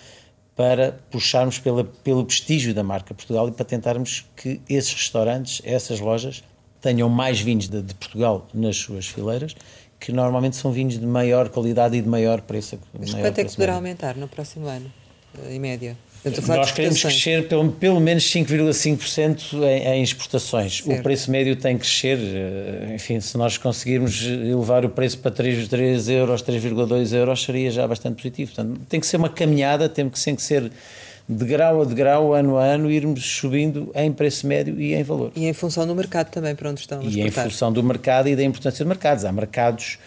[0.55, 5.99] para puxarmos pela, pelo prestígio da marca Portugal e para tentarmos que esses restaurantes, essas
[5.99, 6.45] lojas,
[6.81, 9.55] tenham mais vinhos de, de Portugal nas suas fileiras,
[9.99, 12.79] que normalmente são vinhos de maior qualidade e de maior preço.
[12.99, 14.93] Mas quanto é que poderá aumentar no próximo ano,
[15.49, 15.97] em média?
[16.47, 20.79] Nós queremos crescer pelo, pelo menos 5,5% em, em exportações.
[20.79, 21.01] Certo.
[21.01, 22.17] O preço médio tem que crescer.
[22.17, 27.73] Eh, enfim, se nós conseguirmos elevar o preço para 3, 3 euros, 3,2 euros, seria
[27.73, 28.53] já bastante positivo.
[28.55, 30.71] Portanto, tem que ser uma caminhada, tem que, tem que ser
[31.29, 35.03] de grau a de grau, ano a ano, irmos subindo em preço médio e em
[35.03, 35.33] valor.
[35.35, 38.29] E em função do mercado também, para onde estão a E em função do mercado
[38.29, 39.25] e da importância de mercados.
[39.25, 39.99] Há mercados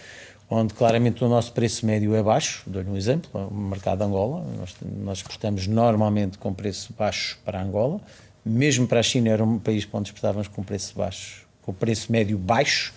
[0.49, 2.63] onde claramente o nosso preço médio é baixo.
[2.67, 4.45] Dou-lhe um exemplo: o mercado de Angola.
[4.58, 7.99] Nós, nós exportamos normalmente com preço baixo para Angola.
[8.45, 12.38] Mesmo para a China, era um país onde exportávamos com preço baixo, com preço médio
[12.38, 12.93] baixo.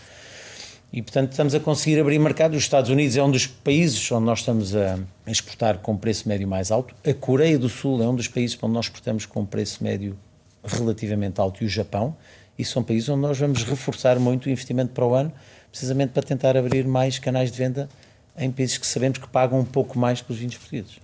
[0.93, 2.55] E, portanto, estamos a conseguir abrir mercado.
[2.55, 6.49] Os Estados Unidos é um dos países onde nós estamos a exportar com preço médio
[6.49, 6.95] mais alto.
[7.07, 10.19] A Coreia do Sul é um dos países onde nós exportamos com preço médio
[10.65, 11.63] relativamente alto.
[11.63, 12.17] E o Japão.
[12.59, 15.33] E são países onde nós vamos reforçar muito o investimento para o ano
[15.71, 17.89] precisamente para tentar abrir mais canais de venda
[18.37, 20.99] em países que sabemos que pagam um pouco mais pelos vinhos portugueses.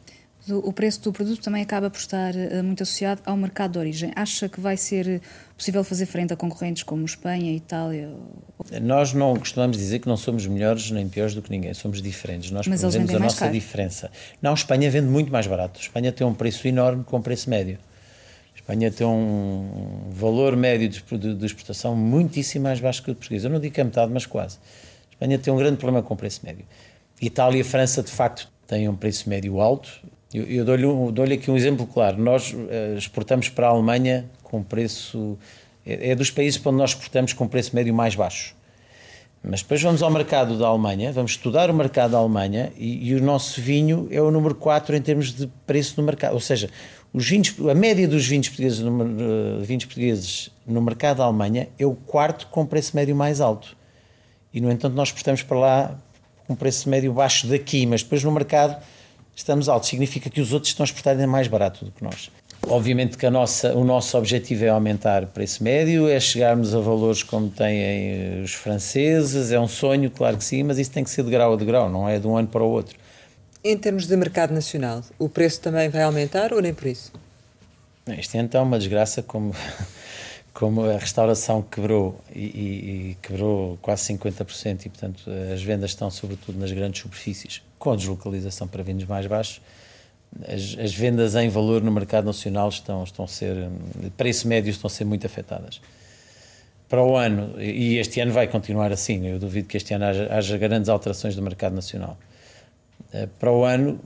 [0.46, 4.12] O preço do produto também acaba por estar eh, muito associado ao mercado de origem.
[4.14, 5.22] Acha que vai ser
[5.56, 8.10] possível fazer frente a concorrentes como Espanha, Itália?
[8.82, 12.50] Nós não costumamos dizer que não somos melhores nem piores do que ninguém, somos diferentes.
[12.50, 13.52] Nós Mas a nossa caro.
[13.52, 14.10] diferença.
[14.42, 15.80] Não, Espanha vende muito mais barato.
[15.80, 17.78] Espanha tem um preço enorme com preço médio.
[18.64, 23.44] Espanha tem um valor médio de exportação muitíssimo mais baixo que o português.
[23.44, 24.58] Eu não digo que é metade, mas quase.
[25.10, 26.64] Espanha tem um grande problema com o preço médio.
[27.20, 29.90] Itália e França, de facto, têm um preço médio alto.
[30.32, 32.16] Eu, eu dou-lhe dou aqui um exemplo claro.
[32.18, 35.36] Nós uh, exportamos para a Alemanha com preço.
[35.84, 38.56] É, é dos países para onde nós exportamos com preço médio mais baixo.
[39.46, 43.14] Mas depois vamos ao mercado da Alemanha, vamos estudar o mercado da Alemanha e, e,
[43.14, 46.32] o nosso vinho é o número 4 em termos de preço no mercado.
[46.32, 46.70] Ou seja,
[47.14, 51.86] os vinhos, a média dos vinhos portugueses, no, vinhos portugueses no mercado da Alemanha é
[51.86, 53.76] o quarto com preço médio mais alto.
[54.52, 55.98] E, no entanto, nós exportamos para lá
[56.48, 58.76] com preço médio baixo daqui, mas depois no mercado
[59.34, 59.88] estamos altos.
[59.88, 62.32] Significa que os outros estão a exportar ainda mais barato do que nós.
[62.66, 66.80] Obviamente que a nossa, o nosso objetivo é aumentar o preço médio, é chegarmos a
[66.80, 71.10] valores como têm os franceses, é um sonho, claro que sim, mas isso tem que
[71.10, 72.96] ser de grau a de grau, não é de um ano para o outro.
[73.66, 77.10] Em termos de mercado nacional, o preço também vai aumentar ou nem por isso?
[78.06, 79.54] Este ano está uma desgraça como,
[80.52, 86.10] como a restauração quebrou e, e, e, quebrou quase 50% e, portanto, as vendas estão
[86.10, 89.62] sobretudo nas grandes superfícies, com deslocalização para vinhos mais baixos,
[90.46, 93.70] as, as, vendas em valor no mercado nacional estão, estão a ser,
[94.14, 95.80] preço médio, estão a ser muito afetadas.
[96.86, 100.28] Para o ano, e este ano vai continuar assim, eu duvido que este ano haja,
[100.30, 102.18] haja grandes alterações do mercado nacional.
[103.14, 104.00] Eh, para o ano,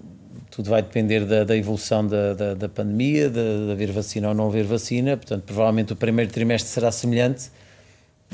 [0.50, 4.34] tudo vai depender da, da evolução da, da, da pandemia, de, de haver vacina ou
[4.34, 7.50] não haver vacina, portanto, provavelmente o primeiro trimestre será semelhante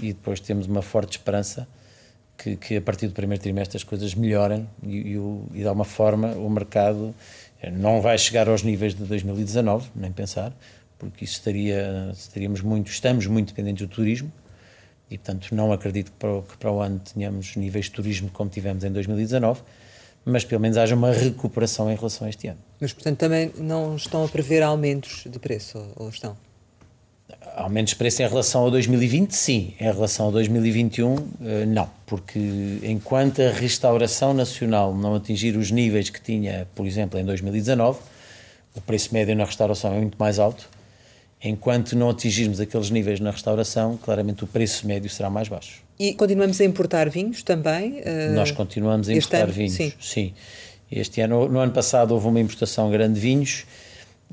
[0.03, 1.69] e depois temos uma forte esperança
[2.37, 5.67] que, que a partir do primeiro trimestre as coisas melhorem e, e, o, e de
[5.69, 7.15] alguma forma o mercado
[7.73, 10.53] não vai chegar aos níveis de 2019, nem pensar,
[10.99, 14.31] porque isso estaria, estaríamos muito, estamos muito dependentes do turismo
[15.09, 18.51] e, portanto, não acredito que para, que para o ano tenhamos níveis de turismo como
[18.51, 19.63] tivemos em 2019
[20.25, 22.59] mas pelo menos haja uma recuperação em relação a este ano.
[22.81, 26.37] Mas, portanto, também não estão a prever aumentos de preço, ou estão?
[27.57, 29.75] Aumentos de preço em relação a 2020, sim.
[29.79, 31.89] Em relação a 2021, eh, não.
[32.07, 32.39] Porque
[32.83, 37.99] enquanto a restauração nacional não atingir os níveis que tinha, por exemplo, em 2019,
[38.75, 40.69] o preço médio na restauração é muito mais alto.
[41.45, 45.83] Enquanto não atingirmos aqueles níveis na restauração, claramente o preço médio será mais baixo.
[45.99, 48.01] E continuamos a importar vinhos também?
[48.01, 49.53] Uh, Nós continuamos a importar ano?
[49.53, 49.93] vinhos, sim.
[50.01, 50.35] sim.
[50.91, 53.67] Este ano, no ano passado houve uma importação grande de vinhos,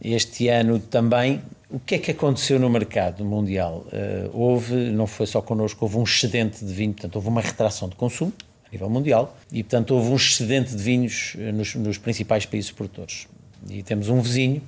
[0.02, 1.42] este ano também.
[1.70, 3.86] O que é que aconteceu no mercado mundial?
[3.88, 7.90] Uh, houve, não foi só connosco, houve um excedente de vinho, portanto houve uma retração
[7.90, 8.34] de consumo
[8.68, 12.72] a nível mundial e, portanto, houve um excedente de vinhos eh, nos, nos principais países
[12.72, 13.28] produtores.
[13.70, 14.62] E temos um vizinho,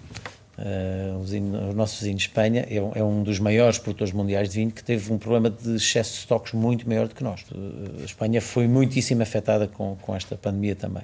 [0.57, 4.13] Uh, o, vizinho, o, nosso vizinho de Espanha é um, é um, dos maiores produtores
[4.13, 7.23] mundiais de vinho que teve um problema de excesso de estoques muito maior do que
[7.23, 7.41] nós.
[7.51, 11.03] Uh, a Espanha foi muitíssimo afetada com, com esta pandemia também.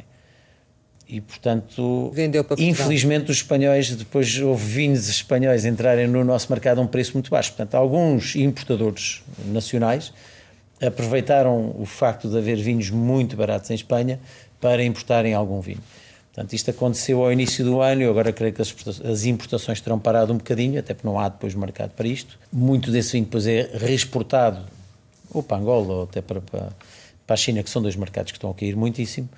[1.08, 2.14] E, portanto,
[2.60, 7.32] infelizmente, os espanhóis, depois houve vinhos espanhóis entrarem no nosso mercado a um preço muito
[7.32, 7.50] baixo.
[7.50, 10.14] Portanto, alguns importadores nacionais
[10.80, 14.20] aproveitaram o facto de haver vinhos muito baratos em Espanha
[14.62, 15.82] para importarem algum vinho.
[16.34, 20.32] Portanto, isto aconteceu ao início do ano e agora creio que as importações terão parado
[20.32, 22.40] um bocadinho, até porque não há depois mercado para isto.
[22.52, 24.64] Muito desse vinho depois é reexportado
[25.32, 26.70] ou para Angola ou até para, para,
[27.26, 29.30] para a China, que são dois mercados que estão a cair muitíssimo.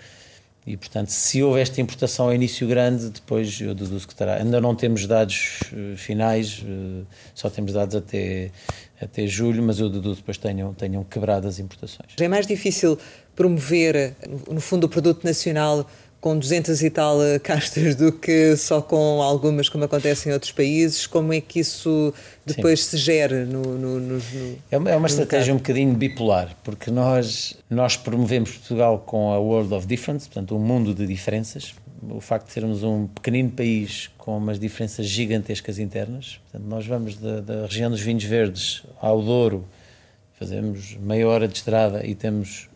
[0.66, 4.36] E, portanto, se houve esta importação ao início grande, depois eu deduzo que terá.
[4.36, 8.52] Ainda não temos dados uh, finais, uh, só temos dados até,
[9.02, 12.12] até julho, mas eu deduzo depois tenham, tenham quebrado as importações.
[12.20, 12.98] É mais difícil
[13.36, 14.16] promover,
[14.52, 15.90] no fundo, o produto nacional
[16.22, 20.52] com 200 e tal eh, castas do que só com algumas, como acontece em outros
[20.52, 21.08] países.
[21.08, 22.14] Como é que isso
[22.46, 22.90] depois Sim.
[22.92, 26.92] se gera no, no, no, no É uma, é uma estratégia um bocadinho bipolar, porque
[26.92, 31.74] nós, nós promovemos Portugal com a World of Difference, portanto, um mundo de diferenças.
[32.10, 36.40] O facto de sermos um pequenino país com umas diferenças gigantescas internas.
[36.52, 39.66] Portanto, nós vamos da, da região dos vinhos verdes ao Douro,
[40.40, 42.71] fazemos meia hora de estrada e temos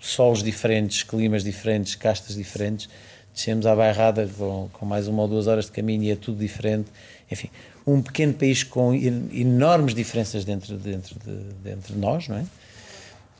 [0.00, 2.88] solos diferentes, climas diferentes, castas diferentes.
[3.34, 6.38] Descemos à Bairrada com, com mais uma ou duas horas de caminho e é tudo
[6.38, 6.88] diferente.
[7.30, 7.50] Enfim,
[7.86, 12.44] um pequeno país com enormes diferenças dentro, dentro, de, dentro de nós, não é?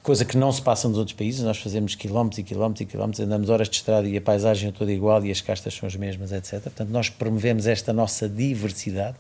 [0.03, 1.43] Coisa que não se passa nos outros países.
[1.43, 4.73] Nós fazemos quilómetros e quilómetros e quilómetros, andamos horas de estrada e a paisagem é
[4.73, 6.61] toda igual e as castas são as mesmas, etc.
[6.63, 9.17] Portanto, nós promovemos esta nossa diversidade,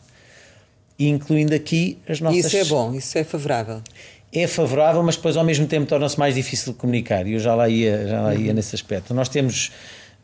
[0.96, 2.44] incluindo aqui as nossas.
[2.44, 3.82] Isso é bom, isso é favorável
[4.32, 7.26] é favorável, mas depois ao mesmo tempo torna-se mais difícil de comunicar.
[7.26, 8.54] E eu já lá ia, já lá ia uhum.
[8.54, 9.14] nesse aspecto.
[9.14, 9.72] Nós temos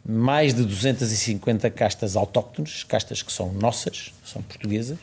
[0.04, 4.98] mais de 250 castas autóctones, castas que são nossas, são portuguesas,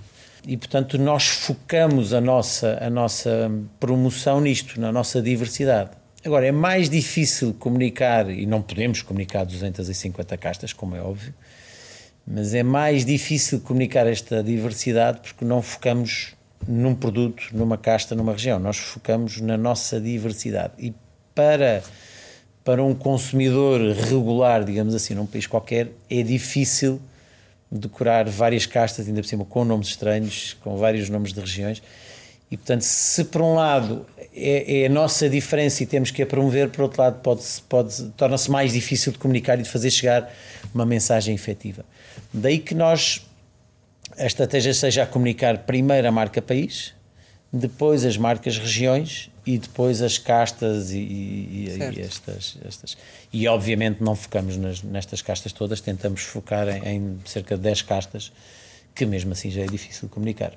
[0.46, 5.92] e portanto nós focamos a nossa, a nossa promoção nisto, na nossa diversidade.
[6.24, 11.34] Agora, é mais difícil comunicar, e não podemos comunicar 250 castas, como é óbvio,
[12.28, 16.36] mas é mais difícil comunicar esta diversidade porque não focamos
[16.68, 18.60] num produto, numa casta, numa região.
[18.60, 20.74] Nós focamos na nossa diversidade.
[20.78, 20.94] E
[21.34, 21.82] para,
[22.64, 27.02] para um consumidor regular, digamos assim, num país qualquer, é difícil
[27.72, 31.82] decorar várias castas, ainda por cima com nomes estranhos, com vários nomes de regiões.
[32.52, 36.26] E, portanto, se por um lado é, é a nossa diferença e temos que a
[36.26, 40.34] promover, por outro lado, pode, pode, torna-se mais difícil de comunicar e de fazer chegar
[40.74, 41.86] uma mensagem efetiva.
[42.34, 43.24] Daí que nós
[44.20, 46.94] a estratégia seja a comunicar primeiro a marca país,
[47.52, 52.98] depois as marcas regiões e depois as castas e, e, e estas, estas.
[53.34, 57.82] E obviamente não focamos nas, nestas castas todas, tentamos focar em, em, cerca de 10
[57.84, 58.32] castas,
[58.94, 60.54] que mesmo assim já é difícil comunicar.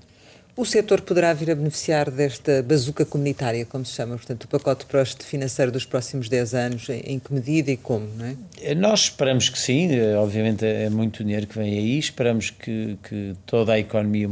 [0.55, 4.84] O setor poderá vir a beneficiar desta bazuca comunitária, como se chama, portanto, o pacote
[5.24, 8.36] financeiro dos próximos 10 anos, em que medida e como, não é?
[8.61, 12.98] Eh, nós esperamos que sim, eh, obviamente é muito dinheiro que vem aí, esperamos que,
[13.03, 14.28] que toda a economia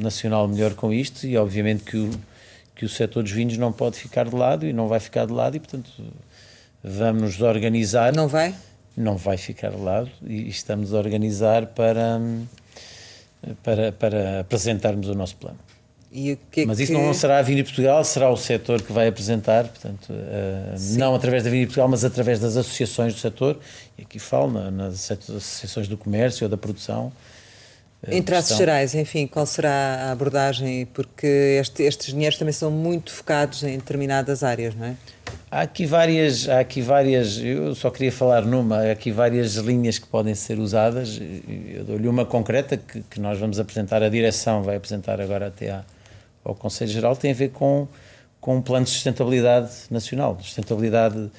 [0.00, 2.10] nacional melhore com isto e obviamente que o,
[2.74, 5.32] que o setor dos vinhos não pode ficar de lado e não vai ficar de
[5.32, 5.88] lado e, portanto,
[6.82, 8.12] vamos nos organizar.
[8.12, 8.52] Não vai?
[8.96, 12.20] Não vai ficar de lado e estamos a organizar para
[13.62, 15.58] para, para apresentarmos o nosso plano.
[16.50, 16.98] Que Mas isso que...
[16.98, 21.42] não será a Vini Portugal, será o setor que vai apresentar, portanto, uh, não através
[21.42, 23.58] da Vini Portugal, mas através das associações do setor,
[23.96, 27.10] e aqui falo na, nas associações do comércio ou da produção.
[28.06, 30.86] Uh, em traços gerais, enfim, qual será a abordagem?
[30.86, 34.96] Porque este, estes dinheiros também são muito focados em determinadas áreas, não é?
[35.50, 39.98] Há aqui várias, há aqui várias, eu só queria falar numa, há aqui várias linhas
[39.98, 41.20] que podem ser usadas.
[41.68, 45.70] Eu dou-lhe uma concreta que, que, nós vamos apresentar, a direção vai apresentar agora até
[45.70, 45.84] à,
[46.42, 47.86] ao Conselho Geral, tem a ver com,
[48.40, 51.30] com um plano de sustentabilidade nacional, sustentabilidade uh,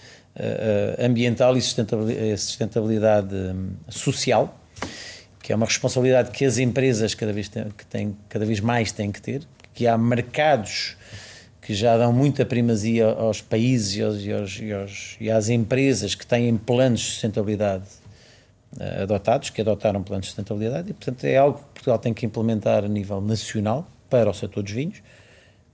[0.99, 4.59] ambiental e sustentabilidade, sustentabilidade um, social,
[5.43, 8.93] que é uma responsabilidade que as empresas cada vez, têm, que têm, cada vez mais
[8.93, 10.95] têm que ter, que há mercados
[11.61, 15.49] que já dão muita primazia aos países e, aos, e, aos, e, aos, e às
[15.49, 17.83] empresas que têm planos de sustentabilidade
[18.77, 22.25] uh, adotados, que adotaram planos de sustentabilidade, e portanto é algo que Portugal tem que
[22.25, 25.01] implementar a nível nacional para o setor dos vinhos,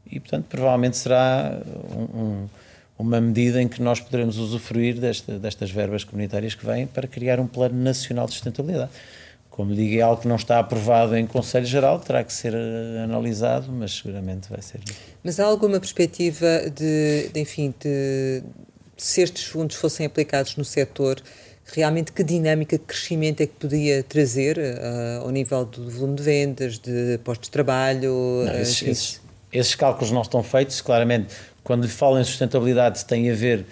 [0.10, 1.60] e portanto provavelmente será
[1.96, 2.50] um, um,
[2.98, 7.40] uma medida em que nós poderemos usufruir desta, destas verbas comunitárias que vêm para criar
[7.40, 8.92] um plano nacional de sustentabilidade.
[9.60, 13.04] Como digo, é algo que não está aprovado em Conselho Geral, terá que ser eh,
[13.04, 14.80] analisado, mas seguramente vai ser.
[15.22, 18.42] Mas há alguma perspectiva de, de enfim, de,
[18.96, 21.22] se estes fundos fossem aplicados no setor,
[21.74, 26.24] realmente que dinâmica de crescimento é que podia trazer uh, ao nível do volume de
[26.24, 28.46] vendas, de postos de trabalho?
[28.46, 31.36] Não, esses, esses, esses, cálculos não estão feitos, claramente.
[31.66, 33.66] Quando lhe falo em sustentabilidade, tem a ver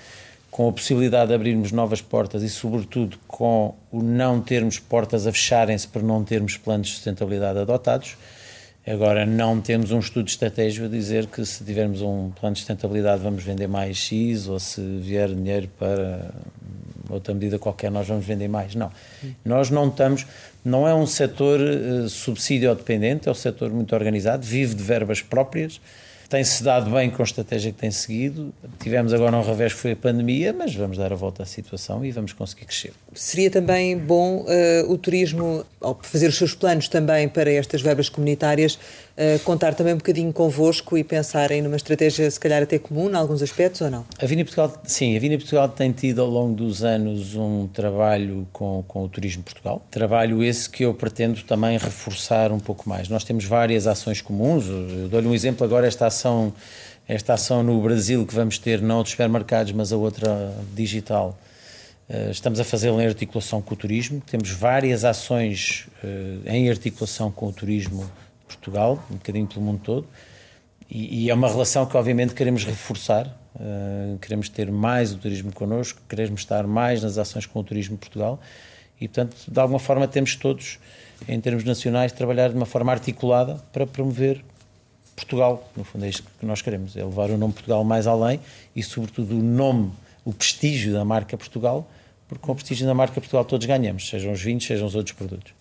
[0.57, 5.31] com a possibilidade de abrirmos novas portas e, sobretudo, com o não termos portas a
[5.31, 8.17] fecharem-se por não termos planos de sustentabilidade adotados.
[8.83, 13.21] Agora, não temos um estudo estratégico a dizer que se tivermos um plano de sustentabilidade
[13.21, 16.31] vamos vender mais X ou se vier dinheiro para
[17.07, 18.73] outra medida qualquer nós vamos vender mais.
[18.73, 18.91] Não.
[19.45, 20.25] Nós não estamos.
[20.65, 25.21] Não é um setor uh, subsídio dependente, é um setor muito organizado, vive de verbas
[25.21, 25.79] próprias
[26.27, 28.53] tem-se dado bem com a estratégia que tem seguido.
[28.79, 32.03] Tivemos agora um revés que foi a pandemia, mas vamos dar a volta à situação
[32.03, 32.93] e vamos conseguir crescer.
[33.17, 38.09] Seria também bom uh, o turismo, ao fazer os seus planos também para estas verbas
[38.09, 43.09] comunitárias, uh, contar também um bocadinho convosco e pensarem numa estratégia se calhar até comum,
[43.09, 44.05] em alguns aspectos ou não?
[44.21, 48.47] A Vina Portugal, sim, a Vina Portugal tem tido ao longo dos anos um trabalho
[48.53, 49.83] com, com o Turismo Portugal.
[49.89, 53.09] Trabalho esse que eu pretendo também reforçar um pouco mais.
[53.09, 54.65] Nós temos várias ações comuns,
[55.09, 56.53] dou-lhe um exemplo agora, esta ação
[57.07, 61.37] esta ação no Brasil que vamos ter, não dos supermercados, mas a outra digital,
[62.31, 64.21] estamos a fazê-la em articulação com o turismo.
[64.21, 69.81] Temos várias ações eh, em articulação com o turismo de Portugal, um bocadinho pelo mundo
[69.83, 70.07] todo.
[70.89, 73.27] E, é uma relação que, obviamente, queremos reforçar.
[73.59, 77.95] Eh, queremos ter mais o turismo connosco, queremos estar mais nas ações com o turismo
[77.95, 78.39] de Portugal.
[79.01, 80.79] E, portanto, de alguma forma, temos todos,
[81.27, 84.41] em termos nacionais, trabalhar de uma forma articulada para promover
[85.13, 85.69] Portugal.
[85.75, 88.39] No fundo, é isto que nós queremos: é levar o nome Portugal mais além
[88.73, 89.91] e, sobretudo, o nome,
[90.23, 91.85] o prestígio da marca Portugal
[92.27, 95.15] porque com o prestígio da marca Portugal todos ganhamos, sejam os vinhos, sejam os outros
[95.15, 95.53] produtos.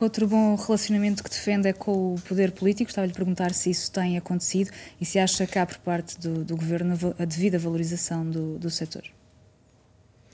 [0.00, 2.88] Outro bom relacionamento que defende é com o poder político.
[2.88, 6.42] Estava-lhe a perguntar se isso tem acontecido e se acha que há por parte do,
[6.42, 9.02] do governo a devida valorização do, do setor.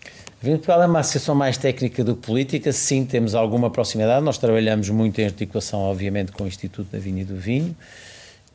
[0.04, 2.70] A Vinho Portugal é uma associação mais técnica do que política.
[2.70, 4.24] Sim, temos alguma proximidade.
[4.24, 7.74] Nós trabalhamos muito em articulação, obviamente, com o Instituto da Vinha e do Vinho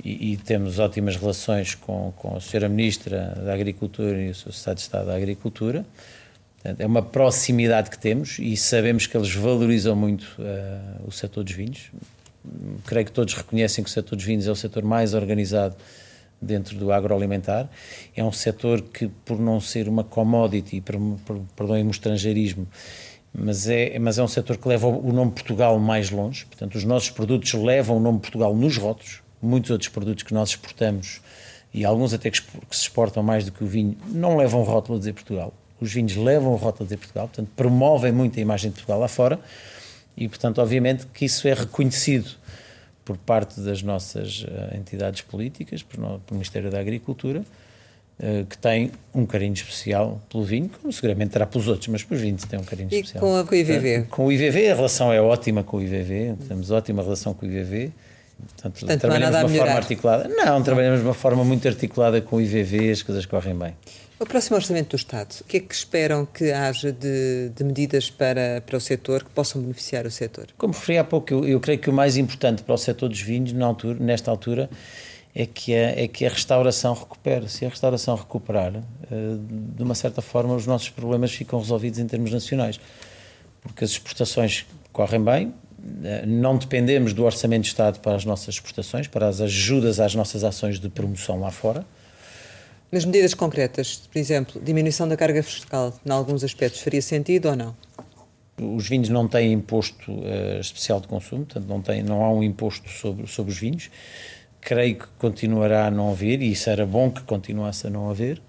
[0.04, 2.70] e, e temos ótimas relações com, com a Sra.
[2.70, 4.50] Ministra da Agricultura e o Sr.
[4.50, 5.86] Estado de Estado da Agricultura.
[6.64, 11.53] É uma proximidade que temos e sabemos que eles valorizam muito uh, o setor dos
[11.53, 11.91] vinhos.
[12.86, 15.76] Creio que todos reconhecem que o setor dos vinhos é o setor mais organizado
[16.39, 17.68] dentro do agroalimentar.
[18.16, 20.84] É um setor que, por não ser uma commodity,
[21.55, 22.68] perdoem-me o estrangeirismo,
[23.34, 26.45] mas é, mas é um setor que leva o nome Portugal mais longe.
[26.45, 29.22] Portanto, os nossos produtos levam o nome Portugal nos rótulos.
[29.41, 31.22] Muitos outros produtos que nós exportamos,
[31.74, 34.99] e alguns até que se exportam mais do que o vinho, não levam rótulo a
[34.99, 35.51] dizer Portugal
[35.82, 39.08] os vinhos levam o rótulo de Portugal, portanto, promovem muito a imagem de Portugal lá
[39.08, 39.40] fora
[40.16, 42.30] e, portanto, obviamente que isso é reconhecido
[43.04, 47.40] por parte das nossas uh, entidades políticas, por pelo Ministério da Agricultura,
[48.20, 52.22] uh, que tem um carinho especial pelo vinho, como seguramente terá pelos outros, mas pelos
[52.22, 53.24] vinhos tem um carinho e especial.
[53.24, 54.06] E com, com o IVV?
[54.10, 57.50] Com o IVV, a relação é ótima com o IVV, temos ótima relação com o
[57.50, 57.92] IVV,
[58.42, 60.28] Portanto, Portanto trabalhamos de uma forma articulada.
[60.28, 63.76] Não, trabalhamos de uma forma muito articulada com o IVV, as coisas correm bem.
[64.22, 68.12] O próximo Orçamento do Estado, o que é que esperam que haja de, de medidas
[68.12, 70.50] para, para o setor que possam beneficiar o setor?
[70.60, 73.20] Como referi há pouco, eu, eu creio que o mais importante para o setor dos
[73.20, 74.70] vinhos, altura, nesta altura,
[75.34, 77.50] é que, a, é que a restauração recupere.
[77.50, 79.38] Se a restauração recuperar, eh,
[79.76, 82.80] de uma certa forma, os nossos problemas ficam resolvidos em termos nacionais.
[83.60, 85.52] Porque as exportações correm bem,
[86.04, 90.14] eh, não dependemos do Orçamento de Estado para as nossas exportações, para as ajudas às
[90.14, 91.84] nossas ações de promoção lá fora
[92.92, 97.56] nas medidas concretas, por exemplo, diminuição da carga fiscal, em alguns aspectos, faria sentido ou
[97.56, 97.76] não?
[98.60, 102.44] Os vinhos não têm imposto uh, especial de consumo, portanto não, tem, não há um
[102.44, 103.89] imposto sobre, sobre os vinhos.
[104.60, 108.42] Creio que continuará a não haver, e isso era bom que continuasse a não haver,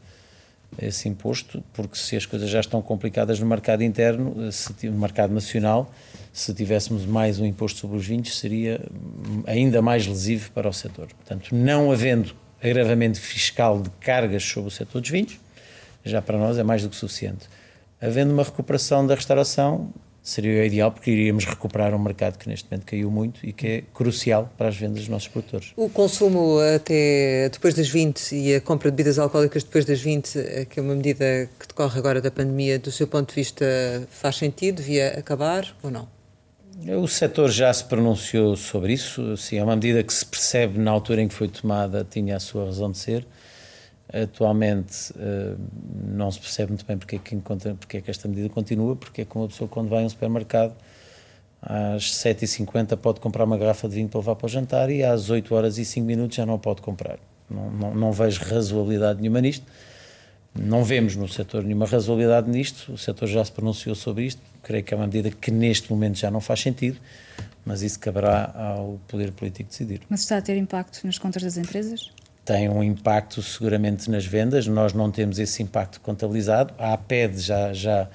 [0.79, 4.99] esse imposto, porque se as coisas já estão complicadas no mercado interno, eh, se, no
[4.99, 5.93] mercado nacional,
[6.33, 8.81] se tivéssemos mais um imposto sobre os vinhos, seria
[9.47, 11.09] ainda mais lesivo para o setor.
[11.09, 15.39] Portanto, não havendo agravamento fiscal de cargas sobre o setor dos vinhos,
[16.05, 17.49] já para nós é mais do que suficiente.
[18.01, 19.93] Havendo uma recuperação da restauração,
[20.23, 23.67] seria o ideal, porque iríamos recuperar um mercado que neste momento caiu muito e que
[23.67, 25.73] é crucial para as vendas dos nossos produtores.
[25.77, 30.39] O consumo até depois das 20 e a compra de bebidas alcoólicas depois das 20,
[30.39, 33.65] eh, que é uma medida que decorre agora da pandemia, do seu ponto de vista,
[34.11, 34.77] faz sentido?
[34.77, 36.09] Devia acabar ou não?
[37.01, 40.91] O setor já se pronunciou sobre isso, sim, é uma medida que se percebe na
[40.91, 43.27] altura em que foi tomada, tinha a sua razão de ser.
[44.13, 45.55] Atualmente eh,
[46.07, 47.37] não se percebe muito bem porque é, que,
[47.79, 50.09] porque é que esta medida continua, porque é que uma pessoa quando vai a um
[50.09, 50.75] supermercado
[51.63, 55.31] às 7h50 pode comprar uma garrafa de vinho para levar para o jantar e às
[55.31, 57.19] 8 horas e 5 minutos já não pode comprar.
[57.49, 59.65] Não, não, não vejo razoabilidade nenhuma nisto.
[60.55, 64.85] Não vemos no setor nenhuma razoabilidade nisto, o setor já se pronunciou sobre isto, creio
[64.85, 66.99] que é uma medida que neste momento já não faz sentido,
[67.65, 70.01] mas isso caberá ao poder político decidir.
[70.09, 72.11] Mas está a ter impacto nas contas das empresas?
[72.45, 77.73] Tem um impacto seguramente nas vendas, nós não temos esse impacto contabilizado, a APED já,
[77.73, 78.09] já,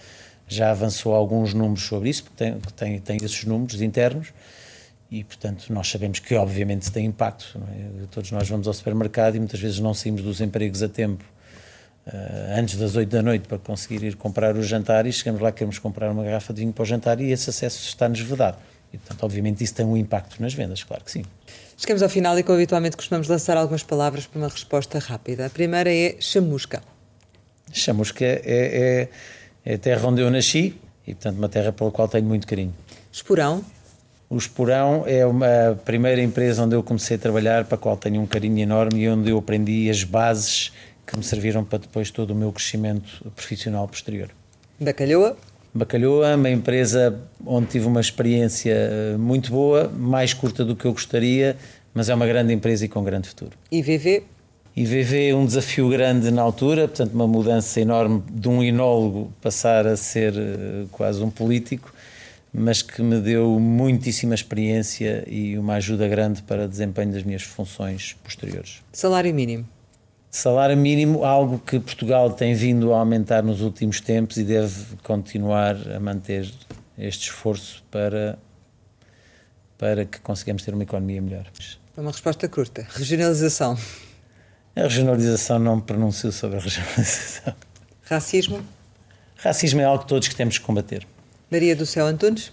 [0.48, 4.34] já avançou alguns números sobre isso, porque tem, tem, tem esses números internos,
[5.10, 7.58] e portanto nós sabemos que obviamente tem impacto.
[7.72, 8.06] É?
[8.12, 11.24] Todos nós vamos ao supermercado e muitas vezes não saímos dos empregos a tempo
[12.58, 15.78] antes das 8 da noite para conseguir ir comprar o jantar e chegamos lá queremos
[15.80, 18.58] comprar uma garrafa de vinho para o jantar e esse acesso está-nos vedado.
[18.94, 21.24] E, portanto, obviamente, isso tem um impacto nas vendas, claro que sim.
[21.76, 25.46] Chegamos ao final e, como habitualmente, costumamos lançar algumas palavras para uma resposta rápida.
[25.46, 26.82] A primeira é chamusca.
[27.72, 29.10] Chamusca é, é,
[29.66, 32.74] é a terra onde eu nasci e, portanto, uma terra pela qual tenho muito carinho.
[33.12, 33.64] Esporão.
[34.30, 38.22] O Esporão é uma primeira empresa onde eu comecei a trabalhar, para a qual tenho
[38.22, 40.74] um carinho enorme e onde eu aprendi as bases
[41.08, 44.30] que me serviram para depois todo o meu crescimento profissional posterior.
[44.80, 45.38] Bacalhoa?
[45.74, 50.92] Bacalhoa, uma empresa onde tive uma experiência eh, muito boa, mais curta do que eu
[50.92, 51.56] gostaria,
[51.94, 53.52] mas é uma grande empresa e com grande futuro.
[53.72, 54.24] IVV?
[54.76, 59.96] IVV um desafio grande na altura, portanto uma mudança enorme de um enólogo passar a
[59.96, 61.94] ser eh, quase um político,
[62.54, 67.44] mas que me deu muitíssima experiência e uma ajuda grande para o desempenho das minhas
[67.44, 68.82] funções posteriores.
[68.92, 69.66] Salário mínimo?
[70.38, 75.76] Salário mínimo, algo que Portugal tem vindo a aumentar nos últimos tempos e deve continuar
[75.92, 76.48] a manter
[76.96, 78.38] este esforço para,
[79.80, 81.48] para que consigamos ter uma economia melhor.
[81.98, 82.86] Uma resposta curta.
[82.88, 83.76] Regionalização.
[84.76, 87.56] A regionalização não me pronuncio sobre a regionalização.
[88.04, 88.64] Racismo?
[89.38, 91.08] Racismo é algo que todos que temos que combater.
[91.50, 92.52] Maria do Céu Antunes?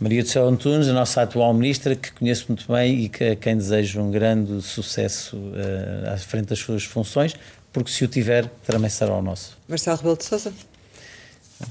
[0.00, 3.36] Maria do Céu Antunes, a nossa atual ministra, que conheço muito bem e que, a
[3.36, 7.34] quem desejo um grande sucesso uh, à frente das suas funções,
[7.72, 9.58] porque se o tiver, também será o nosso.
[9.68, 10.52] Marcelo Rebelo de Sousa.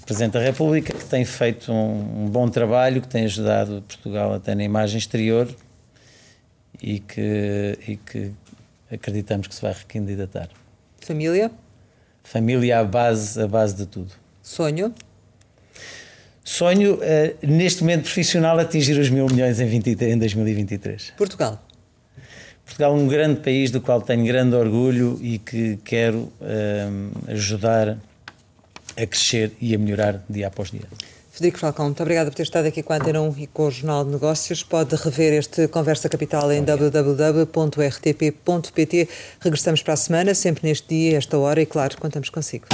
[0.06, 4.54] Presidente da República, que tem feito um, um, bom trabalho, que tem ajudado Portugal até
[4.54, 5.48] na imagem exterior
[6.80, 8.32] e que, e que
[8.92, 10.50] acreditamos que se vai recandidatar.
[11.02, 11.52] Família?
[12.24, 14.14] Família à base, à base de tudo.
[14.44, 14.94] Sonho?
[16.52, 17.00] Sonho, uh,
[17.44, 21.14] neste momento profissional, atingir os mil milhões em, 23, em 2023.
[21.16, 21.64] Portugal.
[22.66, 26.32] Portugal é um grande país do qual tenho grande orgulho e que quero uh,
[27.28, 28.00] ajudar
[28.98, 30.82] a crescer e a melhorar dia após dia.
[31.32, 33.72] Federico Falcão, muito obrigada por ter estado aqui com a Antena 1 e com o
[33.72, 34.64] Jornal de Negócios.
[34.64, 37.50] Pode rever este Conversa Capital em www.rtp.pt.
[39.40, 42.66] Regressamos para a semana, sempre neste dia, esta hora, e claro, contamos consigo.